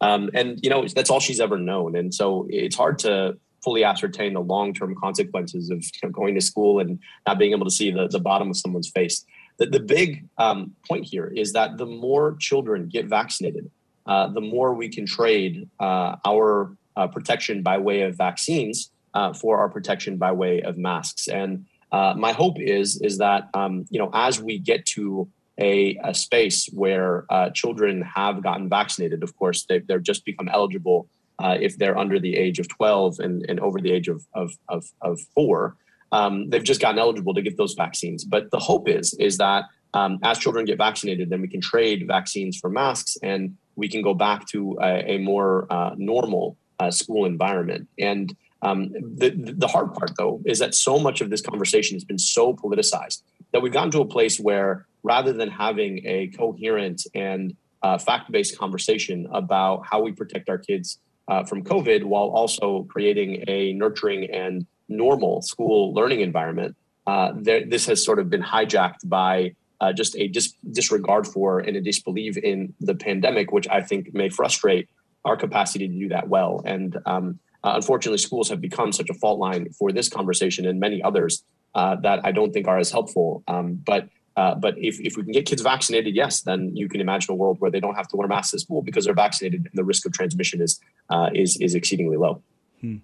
[0.00, 3.84] um, and you know that's all she's ever known, and so it's hard to fully
[3.84, 7.66] ascertain the long term consequences of you know, going to school and not being able
[7.66, 9.26] to see the, the bottom of someone's face.
[9.58, 13.70] The, the big um, point here is that the more children get vaccinated,
[14.06, 19.32] uh, the more we can trade uh, our uh, protection by way of vaccines uh,
[19.32, 21.28] for our protection by way of masks.
[21.28, 25.98] And uh, my hope is is that um, you know as we get to a,
[26.04, 31.08] a space where uh, children have gotten vaccinated, of course they've, they're just become eligible
[31.38, 34.52] uh, if they're under the age of 12 and, and over the age of, of,
[34.68, 35.76] of, of four.
[36.12, 38.24] Um, they've just gotten eligible to get those vaccines.
[38.24, 42.06] But the hope is is that um, as children get vaccinated, then we can trade
[42.06, 46.90] vaccines for masks and we can go back to a, a more uh, normal uh,
[46.90, 47.88] school environment.
[47.98, 52.04] And um, the, the hard part, though, is that so much of this conversation has
[52.04, 57.06] been so politicized that we've gotten to a place where rather than having a coherent
[57.14, 62.28] and uh, fact based conversation about how we protect our kids uh, from COVID while
[62.28, 68.28] also creating a nurturing and normal school learning environment, uh, there, this has sort of
[68.28, 73.52] been hijacked by uh, just a dis- disregard for and a disbelief in the pandemic,
[73.52, 74.88] which I think may frustrate
[75.24, 76.62] our capacity to do that well.
[76.66, 80.80] And um, uh, unfortunately, schools have become such a fault line for this conversation and
[80.80, 81.42] many others
[81.74, 83.42] uh, that I don't think are as helpful.
[83.48, 87.00] Um, but uh, but if, if we can get kids vaccinated, yes, then you can
[87.00, 89.66] imagine a world where they don't have to wear masks at school because they're vaccinated
[89.66, 92.42] and the risk of transmission is uh, is is exceedingly low.
[92.80, 92.96] Hmm.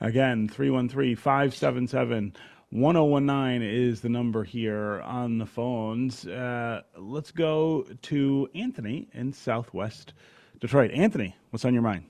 [0.00, 2.34] Again, 313 577
[2.70, 6.26] 1019 is the number here on the phones.
[6.26, 10.12] Uh, let's go to Anthony in Southwest
[10.60, 10.90] Detroit.
[10.92, 12.04] Anthony, what's on your mind?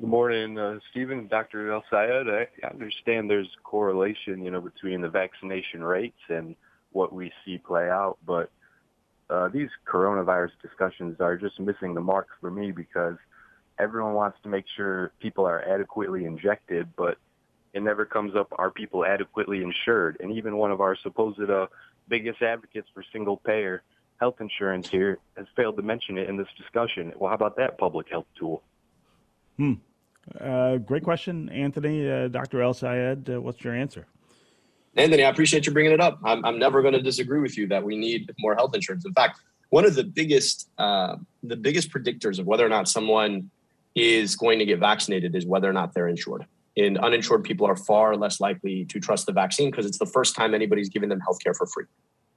[0.00, 1.70] Good morning, uh, Stephen, Dr.
[1.70, 2.26] El Sayed.
[2.26, 6.56] I understand there's correlation, you know, between the vaccination rates and
[6.92, 8.50] what we see play out, but
[9.28, 13.16] uh, these coronavirus discussions are just missing the mark for me because
[13.78, 17.18] everyone wants to make sure people are adequately injected, but
[17.74, 20.16] it never comes up are people adequately insured?
[20.20, 21.66] And even one of our supposed uh,
[22.08, 23.82] biggest advocates for single payer
[24.18, 27.12] health insurance here has failed to mention it in this discussion.
[27.18, 28.62] Well, how about that public health tool?
[29.56, 29.74] Hmm.
[30.40, 32.10] Uh, great question, Anthony.
[32.10, 32.62] Uh, Dr.
[32.62, 34.06] El Sayed, uh, what's your answer?
[34.96, 36.18] Anthony, I appreciate you bringing it up.
[36.24, 39.04] I'm, I'm never going to disagree with you that we need more health insurance.
[39.04, 43.50] In fact, one of the biggest uh, the biggest predictors of whether or not someone
[43.94, 46.44] is going to get vaccinated is whether or not they're insured.
[46.76, 50.34] And uninsured people are far less likely to trust the vaccine because it's the first
[50.34, 51.84] time anybody's giving them healthcare for free.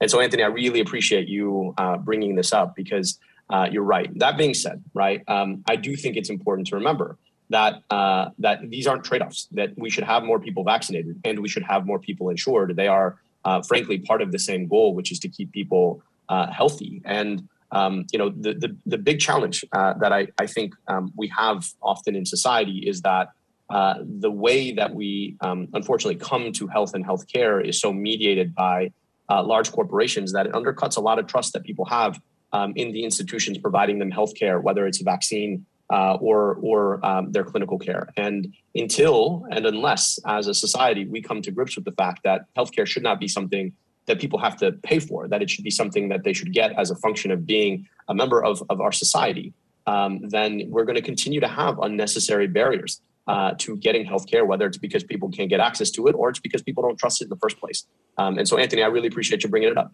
[0.00, 4.10] And so, Anthony, I really appreciate you uh, bringing this up because uh, you're right.
[4.18, 7.16] That being said, right, um, I do think it's important to remember
[7.50, 9.48] that uh, that these aren't trade-offs.
[9.52, 12.74] That we should have more people vaccinated and we should have more people insured.
[12.74, 16.50] They are, uh, frankly, part of the same goal, which is to keep people uh,
[16.50, 17.02] healthy.
[17.04, 21.12] And um, you know, the the, the big challenge uh, that I I think um,
[21.16, 23.30] we have often in society is that.
[23.68, 28.54] Uh, the way that we um, unfortunately come to health and healthcare is so mediated
[28.54, 28.92] by
[29.28, 32.20] large corporations that it undercuts a lot of trust that people have
[32.52, 37.32] um, in the institutions providing them healthcare, whether it's a vaccine uh, or or um,
[37.32, 38.08] their clinical care.
[38.16, 42.46] And until and unless, as a society, we come to grips with the fact that
[42.56, 43.72] healthcare should not be something
[44.06, 46.72] that people have to pay for, that it should be something that they should get
[46.78, 49.52] as a function of being a member of, of our society,
[49.86, 54.66] um, then we're going to continue to have unnecessary barriers uh, to getting healthcare, whether
[54.66, 57.24] it's because people can't get access to it or it's because people don't trust it
[57.24, 57.86] in the first place.
[58.18, 59.92] Um, and so, Anthony, I really appreciate you bringing it up.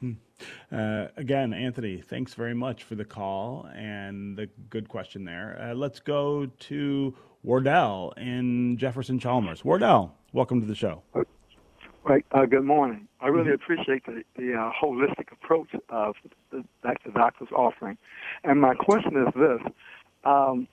[0.00, 0.12] Hmm.
[0.70, 5.58] Uh, again, Anthony, thanks very much for the call and the good question there.
[5.60, 9.64] Uh, let's go to Wardell in Jefferson Chalmers.
[9.64, 11.02] Wardell, welcome to the show.
[12.04, 12.24] Right.
[12.30, 13.08] Uh, good morning.
[13.20, 13.54] I really mm-hmm.
[13.54, 16.14] appreciate the, the uh, holistic approach of
[16.50, 17.98] the, that the doctor's offering.
[18.44, 19.72] And my question is this.
[20.24, 20.68] Um,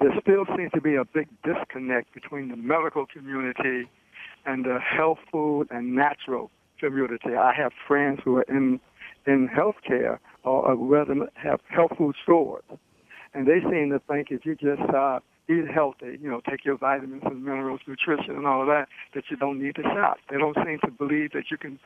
[0.00, 3.88] there still seems to be a big disconnect between the medical community
[4.46, 7.34] and the health food and natural community.
[7.38, 8.80] I have friends who are in
[9.26, 12.64] in healthcare or, or rather have health food stores,
[13.34, 16.76] and they seem to think if you just uh, eat healthy, you know, take your
[16.76, 20.20] vitamins and minerals, nutrition, and all of that, that you don't need the shots.
[20.30, 21.78] They don't seem to believe that you can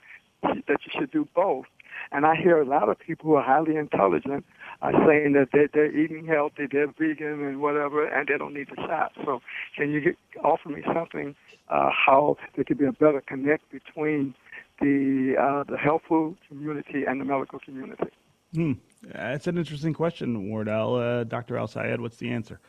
[0.43, 1.66] that you should do both.
[2.11, 4.45] And I hear a lot of people who are highly intelligent
[4.80, 8.68] are saying that they're, they're eating healthy, they're vegan and whatever, and they don't need
[8.68, 9.12] the shot.
[9.24, 9.40] So
[9.76, 11.36] can you get, offer me something
[11.68, 14.34] uh, how there could be a better connect between
[14.82, 18.04] the uh, the health food community and the medical community?
[18.54, 18.72] Hmm.
[19.02, 20.94] That's an interesting question, Wardell.
[20.96, 21.56] Uh, Dr.
[21.56, 22.60] El Sayed, what's the answer?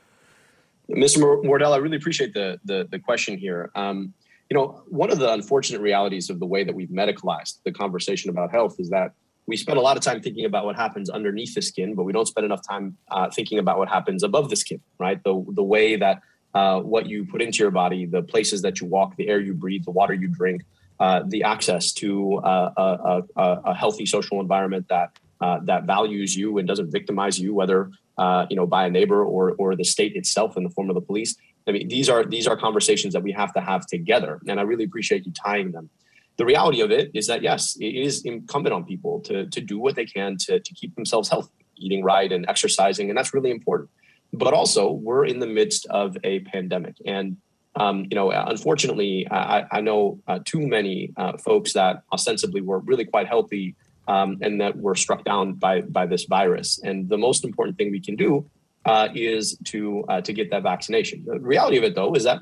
[0.89, 1.43] Mr.
[1.45, 3.71] Wardell, I really appreciate the, the, the question here.
[3.75, 4.13] Um,
[4.49, 8.29] you know, one of the unfortunate realities of the way that we've medicalized the conversation
[8.29, 9.13] about health is that
[9.45, 12.13] we spend a lot of time thinking about what happens underneath the skin, but we
[12.13, 15.23] don't spend enough time uh, thinking about what happens above the skin, right?
[15.23, 16.21] The, the way that
[16.53, 19.53] uh, what you put into your body, the places that you walk, the air you
[19.53, 20.63] breathe, the water you drink,
[21.03, 25.09] uh, the access to uh, a, a, a, healthy social environment that
[25.41, 29.21] uh, that values you and doesn't victimize you, whether uh, you know by a neighbor
[29.21, 31.35] or or the state itself in the form of the police.
[31.67, 34.63] I mean, these are these are conversations that we have to have together, and I
[34.63, 35.89] really appreciate you tying them.
[36.37, 39.77] The reality of it is that yes, it is incumbent on people to to do
[39.79, 43.51] what they can to to keep themselves healthy, eating right and exercising, and that's really
[43.51, 43.89] important.
[44.31, 47.35] But also, we're in the midst of a pandemic, and
[47.75, 52.79] um, you know, unfortunately, I, I know uh, too many uh, folks that ostensibly were
[52.79, 53.75] really quite healthy
[54.07, 56.79] um, and that were struck down by by this virus.
[56.83, 58.45] And the most important thing we can do
[58.85, 61.23] uh, is to uh, to get that vaccination.
[61.25, 62.39] The reality of it, though, is that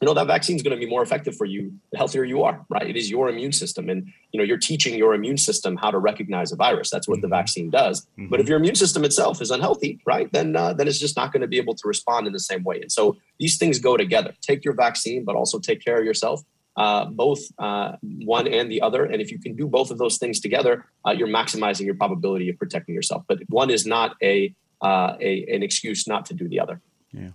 [0.00, 2.42] you know that vaccine is going to be more effective for you the healthier you
[2.42, 5.76] are right it is your immune system and you know you're teaching your immune system
[5.76, 7.22] how to recognize a virus that's what mm-hmm.
[7.22, 8.28] the vaccine does mm-hmm.
[8.28, 11.32] but if your immune system itself is unhealthy right then uh, then it's just not
[11.32, 13.96] going to be able to respond in the same way and so these things go
[13.96, 16.42] together take your vaccine but also take care of yourself
[16.76, 19.04] uh, both uh, one and the other.
[19.04, 22.48] And if you can do both of those things together, uh, you're maximizing your probability
[22.48, 23.24] of protecting yourself.
[23.26, 26.80] But one is not a, uh, a an excuse not to do the other.
[27.12, 27.30] Yeah.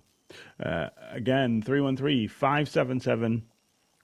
[0.63, 3.43] Uh, again, 313 577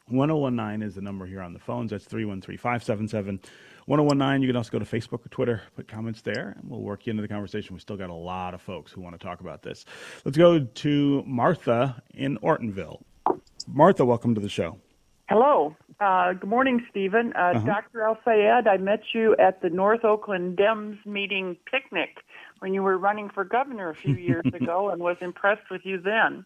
[0.08, 1.92] 1019 is the number here on the phones.
[1.92, 3.40] That's 313 577
[3.86, 4.42] 1019.
[4.42, 7.12] You can also go to Facebook or Twitter, put comments there, and we'll work you
[7.12, 7.74] into the conversation.
[7.74, 9.86] We still got a lot of folks who want to talk about this.
[10.26, 13.02] Let's go to Martha in Ortonville.
[13.68, 14.78] Martha, welcome to the show.
[15.30, 15.76] Hello.
[16.02, 17.32] Uh, good morning, Stephen.
[17.38, 17.66] Uh, uh-huh.
[17.66, 18.02] Dr.
[18.02, 22.18] El Sayed, I met you at the North Oakland Dems meeting picnic
[22.62, 26.00] when you were running for governor a few years ago and was impressed with you
[26.00, 26.46] then.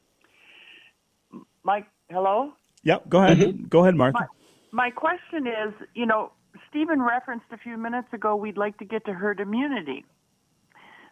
[1.63, 2.53] Mike, hello?
[2.83, 3.37] Yep, go ahead.
[3.37, 3.65] Mm-hmm.
[3.65, 4.27] Go ahead, Martha.
[4.71, 6.31] My, my question is you know,
[6.69, 10.05] Stephen referenced a few minutes ago we'd like to get to herd immunity.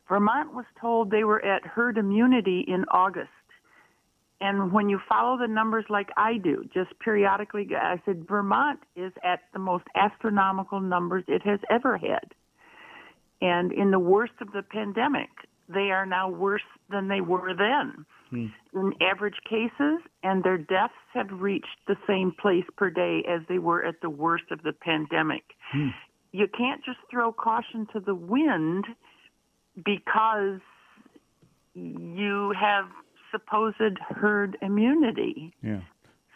[0.07, 3.29] Vermont was told they were at herd immunity in August.
[4.39, 9.11] And when you follow the numbers like I do, just periodically, I said Vermont is
[9.23, 12.33] at the most astronomical numbers it has ever had.
[13.43, 15.27] And in the worst of the pandemic,
[15.67, 18.05] they are now worse than they were then.
[18.29, 18.45] Hmm.
[18.73, 23.59] In average cases, and their deaths have reached the same place per day as they
[23.59, 25.43] were at the worst of the pandemic.
[25.73, 25.89] Hmm.
[26.31, 28.85] You can't just throw caution to the wind
[29.75, 30.61] because
[31.75, 32.85] you have
[33.29, 35.53] supposed herd immunity.
[35.61, 35.81] Yeah.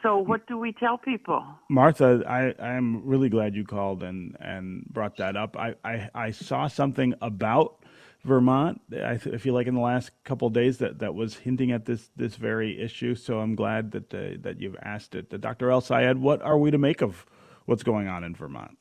[0.03, 1.43] So what do we tell people?
[1.69, 5.57] Martha, I, I'm really glad you called and, and brought that up.
[5.57, 7.83] I, I, I saw something about
[8.23, 8.81] Vermont.
[8.91, 11.85] I, th- I feel like in the last couple days that, that was hinting at
[11.85, 13.15] this this very issue.
[13.15, 15.33] So I'm glad that uh, that you've asked it.
[15.33, 15.71] Uh, Dr.
[15.71, 17.25] El-Sayed, what are we to make of
[17.65, 18.77] what's going on in Vermont?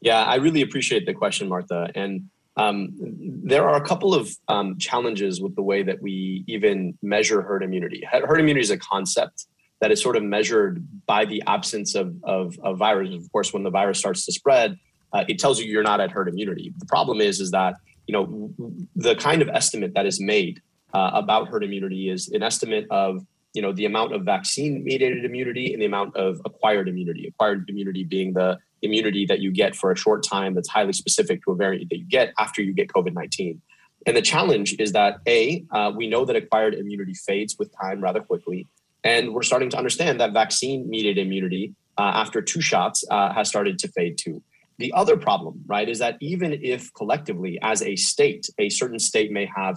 [0.00, 1.90] Yeah, I really appreciate the question, Martha.
[1.94, 6.98] And um, there are a couple of um, challenges with the way that we even
[7.02, 8.02] measure herd immunity.
[8.10, 9.46] Herd immunity is a concept
[9.80, 13.14] that is sort of measured by the absence of, of, of virus.
[13.14, 14.78] Of course, when the virus starts to spread,
[15.12, 16.72] uh, it tells you you're not at herd immunity.
[16.78, 17.74] The problem is, is that
[18.06, 18.52] you know
[18.96, 20.60] the kind of estimate that is made
[20.92, 23.24] uh, about herd immunity is an estimate of
[23.54, 27.26] you know the amount of vaccine mediated immunity and the amount of acquired immunity.
[27.26, 31.42] Acquired immunity being the immunity that you get for a short time that's highly specific
[31.44, 33.60] to a variant that you get after you get COVID 19.
[34.06, 38.00] And the challenge is that A, uh, we know that acquired immunity fades with time
[38.00, 38.66] rather quickly.
[39.04, 43.48] And we're starting to understand that vaccine mediated immunity uh, after two shots uh, has
[43.48, 44.42] started to fade too.
[44.78, 49.30] The other problem, right, is that even if collectively, as a state, a certain state
[49.30, 49.76] may have,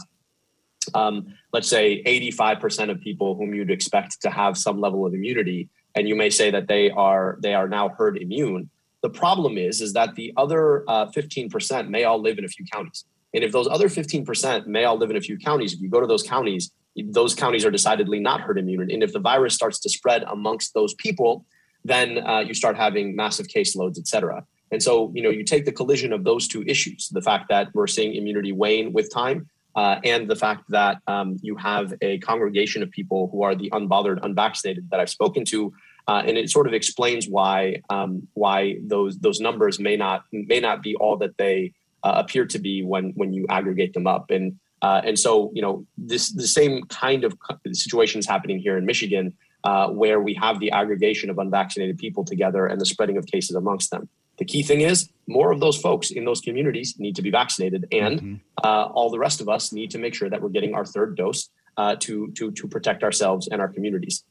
[0.94, 5.68] um, let's say, 85% of people whom you'd expect to have some level of immunity,
[5.96, 8.70] and you may say that they are they are now herd immune.
[9.02, 12.66] The problem is, is that the other uh, 15% may all live in a few
[12.66, 13.04] counties.
[13.34, 16.00] And if those other 15% may all live in a few counties, if you go
[16.00, 18.92] to those counties, those counties are decidedly not herd immune.
[18.92, 21.46] And if the virus starts to spread amongst those people,
[21.84, 24.46] then uh, you start having massive caseloads, et cetera.
[24.72, 27.68] And so, you know, you take the collision of those two issues, the fact that
[27.74, 32.18] we're seeing immunity wane with time, uh, and the fact that um, you have a
[32.20, 35.74] congregation of people who are the unbothered, unvaccinated that I've spoken to,
[36.08, 40.60] uh, and it sort of explains why um, why those those numbers may not may
[40.60, 41.74] not be all that they
[42.04, 44.30] uh, appear to be when when you aggregate them up.
[44.30, 47.38] And uh, and so, you know, this the same kind of
[47.72, 52.26] situation is happening here in Michigan, uh, where we have the aggregation of unvaccinated people
[52.26, 54.10] together and the spreading of cases amongst them.
[54.40, 57.86] The key thing is more of those folks in those communities need to be vaccinated,
[57.94, 58.36] and mm-hmm.
[58.62, 61.16] uh, all the rest of us need to make sure that we're getting our third
[61.16, 64.26] dose uh, to to to protect ourselves and our communities.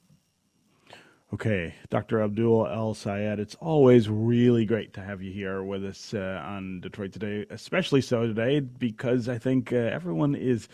[1.32, 2.20] Okay, Dr.
[2.20, 6.80] Abdul El Sayed, it's always really great to have you here with us uh, on
[6.80, 10.68] Detroit Today, especially so today because I think uh, everyone is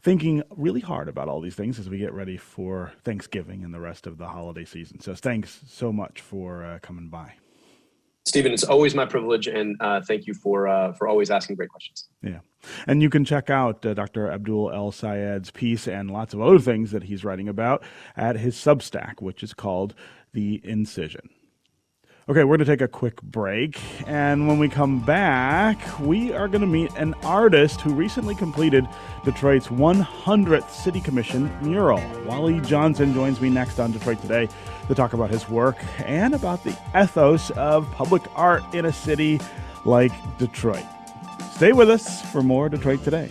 [0.00, 3.78] thinking really hard about all these things as we get ready for Thanksgiving and the
[3.78, 4.98] rest of the holiday season.
[4.98, 7.34] So thanks so much for uh, coming by.
[8.24, 11.70] Stephen, it's always my privilege, and uh, thank you for uh, for always asking great
[11.70, 12.08] questions.
[12.22, 12.38] Yeah,
[12.86, 14.30] and you can check out uh, Dr.
[14.30, 17.82] Abdul El Sayed's piece and lots of other things that he's writing about
[18.16, 19.94] at his Substack, which is called
[20.32, 21.30] The Incision.
[22.28, 23.80] Okay, we're going to take a quick break.
[24.06, 28.86] And when we come back, we are going to meet an artist who recently completed
[29.24, 31.98] Detroit's 100th City Commission mural.
[32.24, 34.48] Waleed Johnson joins me next on Detroit Today
[34.88, 39.40] to talk about his work and about the ethos of public art in a city
[39.84, 40.84] like Detroit.
[41.52, 43.30] Stay with us for more Detroit Today.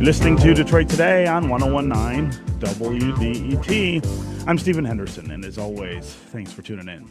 [0.00, 4.46] You're listening to Detroit Today on 1019 WDET.
[4.46, 7.06] I'm Stephen Henderson, and as always, thanks for tuning in.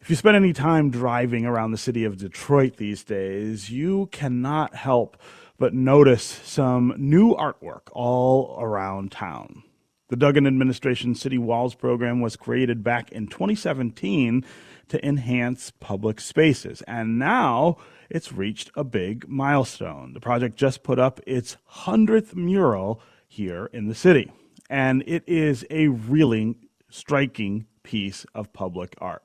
[0.00, 4.74] If you spend any time driving around the city of Detroit these days, you cannot
[4.74, 5.16] help
[5.60, 9.62] but notice some new artwork all around town.
[10.08, 14.44] The Duggan Administration City Walls program was created back in 2017
[14.88, 17.76] to enhance public spaces, and now
[18.12, 20.12] it's reached a big milestone.
[20.12, 24.30] The project just put up its 100th mural here in the city
[24.72, 26.56] and it is a really
[26.88, 29.22] striking piece of public art.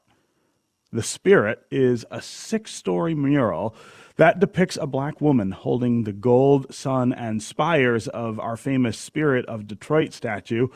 [0.92, 3.74] The Spirit is a six story mural
[4.18, 9.46] that depicts a black woman holding the gold, sun, and spires of our famous Spirit
[9.46, 10.68] of Detroit statue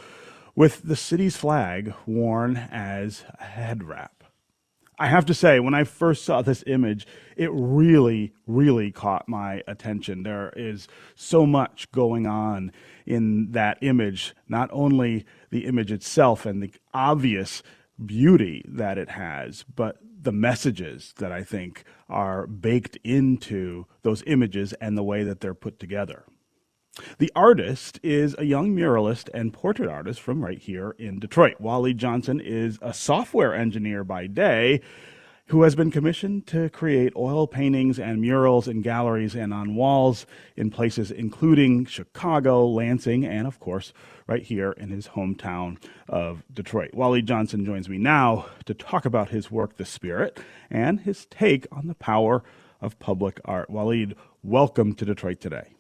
[0.55, 4.20] with the city's flag worn as a head wrap.
[5.01, 9.63] I have to say, when I first saw this image, it really, really caught my
[9.67, 10.21] attention.
[10.21, 12.71] There is so much going on
[13.07, 17.63] in that image, not only the image itself and the obvious
[18.05, 24.71] beauty that it has, but the messages that I think are baked into those images
[24.73, 26.25] and the way that they're put together.
[27.17, 31.55] The artist is a young muralist and portrait artist from right here in Detroit.
[31.61, 34.81] Waleed Johnson is a software engineer by day
[35.51, 40.25] who has been commissioned to create oil paintings and murals in galleries and on walls
[40.55, 43.91] in places including Chicago, Lansing, and of course,
[44.27, 45.77] right here in his hometown
[46.07, 46.91] of Detroit.
[46.93, 50.39] Waleed Johnson joins me now to talk about his work, The Spirit,
[50.69, 52.43] and his take on the power
[52.79, 53.69] of public art.
[53.69, 55.73] Waleed, welcome to Detroit today.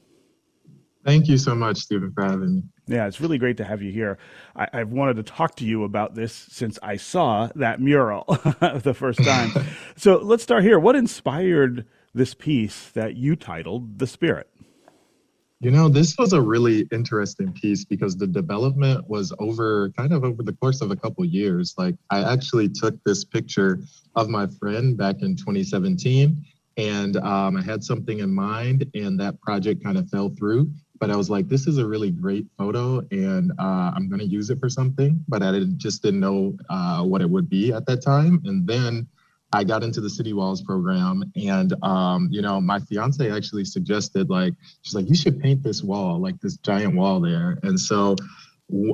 [1.03, 2.63] Thank you so much, Stephen, for having me.
[2.87, 4.17] Yeah, it's really great to have you here.
[4.55, 8.25] I, have wanted to talk to you about this since I saw that mural
[8.83, 9.51] the first time.
[9.95, 10.79] so let's start here.
[10.79, 14.47] What inspired this piece that you titled The Spirit?
[15.59, 20.23] You know, this was a really interesting piece because the development was over kind of
[20.23, 21.75] over the course of a couple years.
[21.77, 23.79] Like I actually took this picture
[24.15, 26.43] of my friend back in 2017
[26.77, 30.71] and um, I had something in mind and that project kind of fell through.
[31.01, 34.25] But I was like, this is a really great photo and uh, I'm going to
[34.25, 35.21] use it for something.
[35.27, 38.39] But I didn't, just didn't know uh, what it would be at that time.
[38.45, 39.07] And then
[39.53, 44.29] I got into the City Walls program, and um, you know, my fiance actually suggested
[44.29, 47.57] like she's like, you should paint this wall, like this giant wall there.
[47.63, 48.15] And so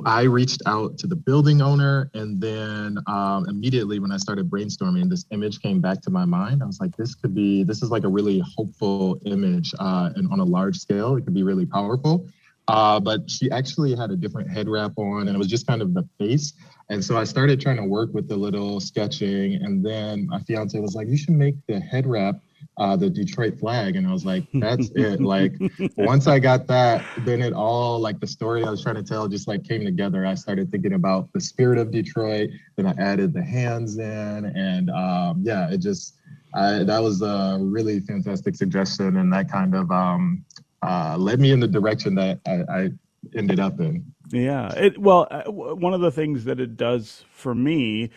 [0.04, 5.08] I reached out to the building owner, and then um, immediately when I started brainstorming,
[5.08, 6.62] this image came back to my mind.
[6.62, 10.30] I was like, this could be, this is like a really hopeful image, uh, and
[10.32, 12.26] on a large scale, it could be really powerful.
[12.66, 15.80] Uh, but she actually had a different head wrap on, and it was just kind
[15.80, 16.52] of the face.
[16.90, 20.78] And so I started trying to work with the little sketching, and then my fiance
[20.78, 22.40] was like, "You should make the head wrap
[22.78, 25.54] uh, the Detroit flag," and I was like, "That's it." Like
[25.96, 29.28] once I got that, then it all like the story I was trying to tell
[29.28, 30.24] just like came together.
[30.24, 34.90] I started thinking about the spirit of Detroit, then I added the hands in, and
[34.90, 36.14] um, yeah, it just
[36.54, 40.44] I, that was a really fantastic suggestion, and that kind of um,
[40.82, 42.90] uh, led me in the direction that I, I
[43.34, 44.12] ended up in.
[44.30, 44.72] Yeah.
[44.74, 48.10] It, well, uh, one of the things that it does for me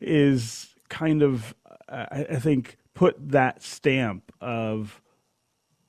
[0.00, 1.54] is kind of,
[1.88, 5.00] I, I think, put that stamp of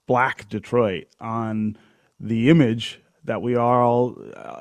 [0.06, 1.78] black Detroit on
[2.20, 4.18] the image that we all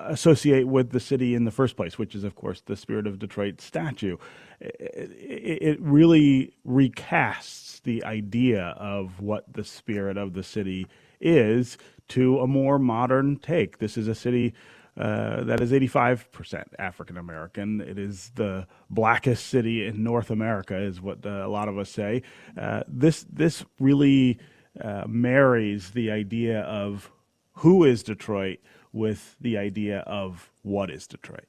[0.07, 3.19] associate with the city in the first place, which is, of course, the Spirit of
[3.19, 4.17] Detroit statue.
[4.61, 10.87] It, really recasts the idea of what the spirit of the city
[11.21, 11.77] is
[12.09, 13.79] to a more modern take.
[13.79, 14.55] This is a city
[14.97, 17.81] uh, that is 85% African American.
[17.81, 21.91] It is the blackest city in North America, is what uh, a lot of us
[21.91, 22.23] say.
[22.61, 24.39] Uh, this this really
[24.81, 27.11] uh, marries the idea of
[27.55, 28.59] who is Detroit
[28.93, 31.47] with the idea of what is Detroit.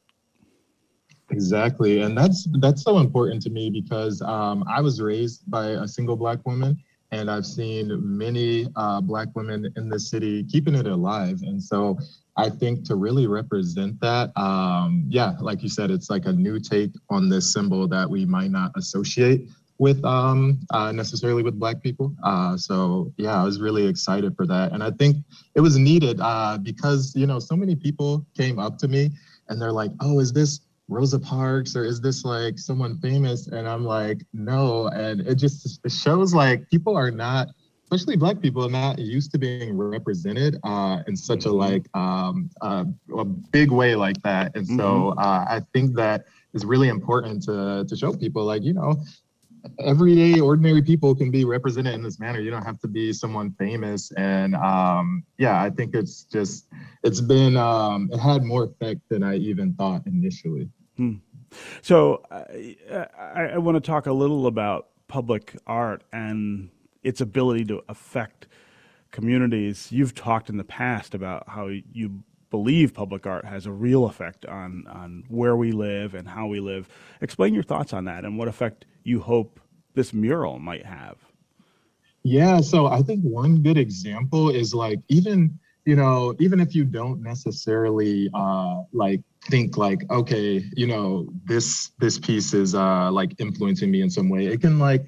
[1.30, 5.88] Exactly, and that's that's so important to me because um, I was raised by a
[5.88, 6.78] single black woman,
[7.14, 11.42] and I've seen many uh, Black women in the city keeping it alive.
[11.44, 11.98] And so
[12.36, 16.60] I think to really represent that, um, yeah, like you said, it's like a new
[16.60, 21.82] take on this symbol that we might not associate with um, uh, necessarily with Black
[21.82, 22.16] people.
[22.24, 25.18] Uh, so yeah, I was really excited for that, and I think
[25.56, 29.12] it was needed uh, because you know so many people came up to me
[29.50, 33.48] and they're like, "Oh, is this?" Rosa Parks or is this like someone famous?
[33.48, 34.88] And I'm like, no.
[34.88, 37.48] And it just it shows like people are not,
[37.94, 41.58] especially black people, are not used to being represented uh, in such a mm-hmm.
[41.58, 42.86] like um, uh,
[43.18, 44.56] a big way like that.
[44.56, 45.20] And so mm-hmm.
[45.20, 48.96] uh, I think that is really important to to show people like you know
[49.80, 53.50] everyday ordinary people can be represented in this manner you don't have to be someone
[53.58, 56.68] famous and um, yeah i think it's just
[57.04, 60.68] it's been um, it had more effect than i even thought initially
[60.98, 61.14] hmm.
[61.82, 62.76] so I,
[63.18, 66.70] I, I want to talk a little about public art and
[67.04, 68.48] its ability to affect
[69.12, 74.06] communities you've talked in the past about how you believe public art has a real
[74.06, 76.88] effect on on where we live and how we live.
[77.22, 79.60] Explain your thoughts on that and what effect you hope
[79.94, 81.18] this mural might have.
[82.24, 86.86] Yeah, so I think one good example is like even you know even if you
[86.86, 93.34] don't necessarily uh like think like okay you know this this piece is uh like
[93.40, 95.06] influencing me in some way it can like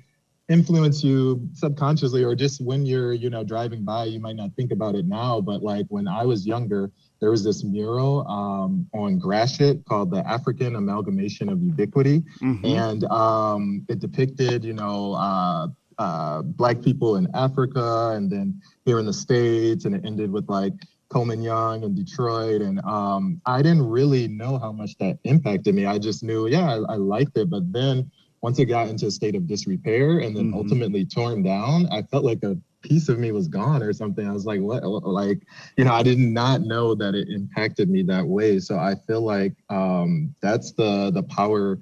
[0.48, 4.72] influence you subconsciously or just when you're you know driving by you might not think
[4.72, 9.18] about it now but like when i was younger there was this mural um, on
[9.18, 12.24] Gratiot called the African Amalgamation of Ubiquity.
[12.41, 12.66] Mm-hmm.
[12.66, 15.68] And um, it depicted, you know, uh,
[15.98, 19.86] uh, Black people in Africa and then here in the States.
[19.86, 20.74] And it ended with like
[21.10, 22.62] Coleman Young and Detroit.
[22.62, 25.86] And um, I didn't really know how much that impacted me.
[25.86, 27.50] I just knew, yeah, I, I liked it.
[27.50, 28.12] But then
[28.46, 30.58] once it got into a state of disrepair and then mm-hmm.
[30.58, 34.28] ultimately torn down, I felt like a piece of me was gone or something.
[34.28, 34.84] I was like, what?
[34.84, 35.41] Like,
[35.78, 38.60] you know, I did not know that it impacted me that way.
[38.60, 41.80] So I feel like um, that's the the power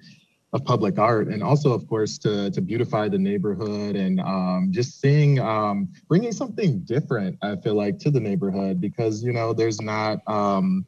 [0.53, 5.01] of public art, and also, of course, to to beautify the neighborhood and um, just
[5.01, 7.37] seeing um, bringing something different.
[7.41, 10.19] I feel like to the neighborhood because you know there's not.
[10.27, 10.85] Um,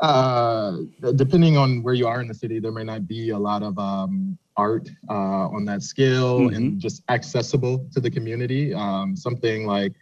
[0.00, 0.76] uh,
[1.16, 3.76] depending on where you are in the city, there may not be a lot of
[3.80, 6.54] um, art uh, on that scale mm-hmm.
[6.54, 8.74] and just accessible to the community.
[8.74, 9.94] Um, something like,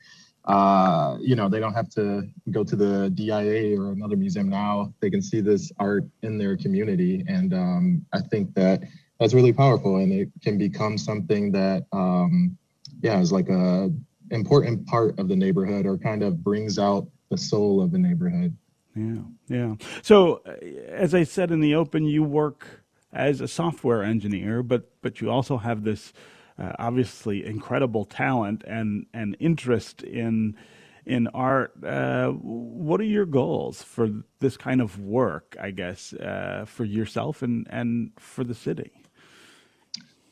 [0.46, 4.92] uh, you know, they don't have to go to the DIA or another museum now.
[5.00, 7.24] They can see this art in their community.
[7.28, 8.82] And um, I think that
[9.20, 12.56] that's really powerful and it can become something that, um,
[13.02, 13.92] yeah, is like a
[14.30, 18.56] important part of the neighborhood or kind of brings out the soul of the neighborhood.
[18.94, 19.74] Yeah, yeah.
[20.02, 20.52] So, uh,
[20.88, 25.30] as I said in the open, you work as a software engineer, but but you
[25.30, 26.12] also have this
[26.58, 30.56] uh, obviously incredible talent and and interest in
[31.04, 31.72] in art.
[31.84, 35.56] Uh, what are your goals for this kind of work?
[35.60, 38.92] I guess uh, for yourself and and for the city.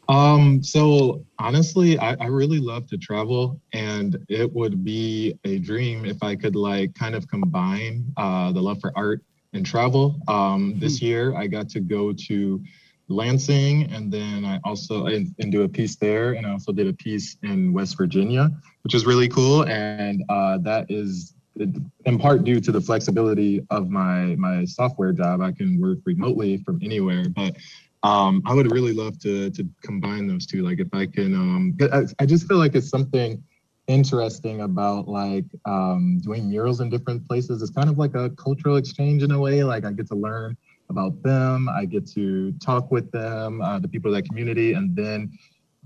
[0.08, 6.04] Um, so honestly, I, I really love to travel and it would be a dream
[6.04, 9.22] if I could like kind of combine uh, the love for art
[9.54, 10.16] and travel.
[10.28, 11.06] Um, this hmm.
[11.06, 12.62] year I got to go to
[13.08, 16.88] Lansing and then I also and, and, do a piece there and I also did
[16.88, 18.50] a piece in West Virginia,
[18.82, 19.66] which is really cool.
[19.66, 25.40] And uh, that is in part due to the flexibility of my my software job.
[25.40, 27.56] I can work remotely from anywhere, but
[28.02, 30.62] um, I would really love to to combine those two.
[30.62, 33.42] Like if I can, um, I, I just feel like it's something
[33.86, 37.62] interesting about like um, doing murals in different places.
[37.62, 39.62] It's kind of like a cultural exchange in a way.
[39.62, 40.56] Like I get to learn
[40.90, 44.94] about them, I get to talk with them, uh, the people of that community, and
[44.94, 45.32] then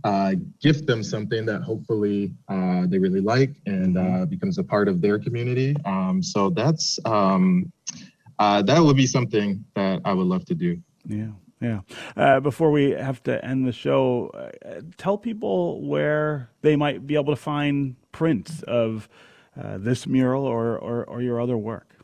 [0.05, 4.88] uh, gift them something that hopefully uh, they really like and uh, becomes a part
[4.88, 5.74] of their community.
[5.84, 7.72] Um, so that's um,
[8.38, 10.80] uh, that would be something that I would love to do.
[11.07, 11.30] Yeah.
[11.61, 11.80] Yeah.
[12.16, 14.30] Uh, before we have to end the show,
[14.64, 19.09] uh, tell people where they might be able to find prints of
[19.61, 21.96] uh, this mural or, or, or, your other work.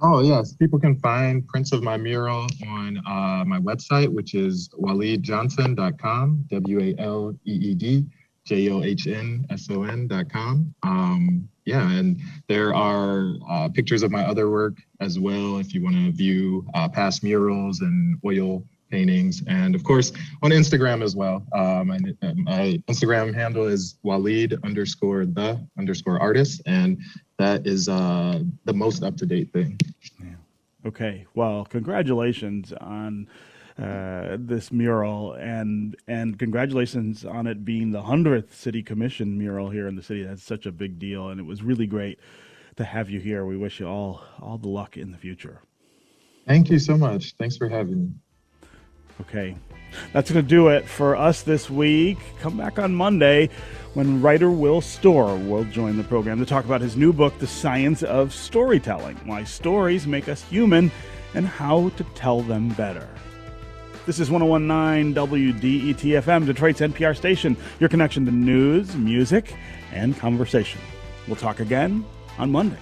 [0.00, 0.52] Oh, yes.
[0.52, 6.80] People can find prints of my mural on uh, my website, which is waleedjohnson.com, W
[6.80, 8.04] A L E E D
[8.44, 10.74] J O H N S O N.com.
[10.82, 15.82] Um, yeah, and there are uh, pictures of my other work as well if you
[15.82, 19.42] want to view uh, past murals and oil paintings.
[19.46, 21.46] And of course, on Instagram as well.
[21.52, 21.98] My,
[22.36, 26.60] my Instagram handle is Waleed underscore the underscore artist.
[26.66, 27.00] And
[27.38, 29.80] that is uh, the most up to date thing.
[30.20, 30.34] Yeah.
[30.86, 31.26] Okay.
[31.34, 33.28] Well, congratulations on
[33.78, 39.88] uh, this mural, and and congratulations on it being the hundredth city commission mural here
[39.88, 40.22] in the city.
[40.22, 42.18] That's such a big deal, and it was really great
[42.76, 43.44] to have you here.
[43.46, 45.62] We wish you all all the luck in the future.
[46.46, 47.34] Thank you so much.
[47.38, 48.10] Thanks for having me.
[49.20, 49.56] Okay,
[50.12, 52.18] that's going to do it for us this week.
[52.40, 53.48] Come back on Monday
[53.94, 57.46] when writer Will Storr will join the program to talk about his new book, The
[57.46, 60.90] Science of Storytelling Why Stories Make Us Human
[61.34, 63.08] and How to Tell Them Better.
[64.04, 69.54] This is 1019 WDET FM, Detroit's NPR station, your connection to news, music,
[69.92, 70.80] and conversation.
[71.28, 72.04] We'll talk again
[72.36, 72.78] on Monday.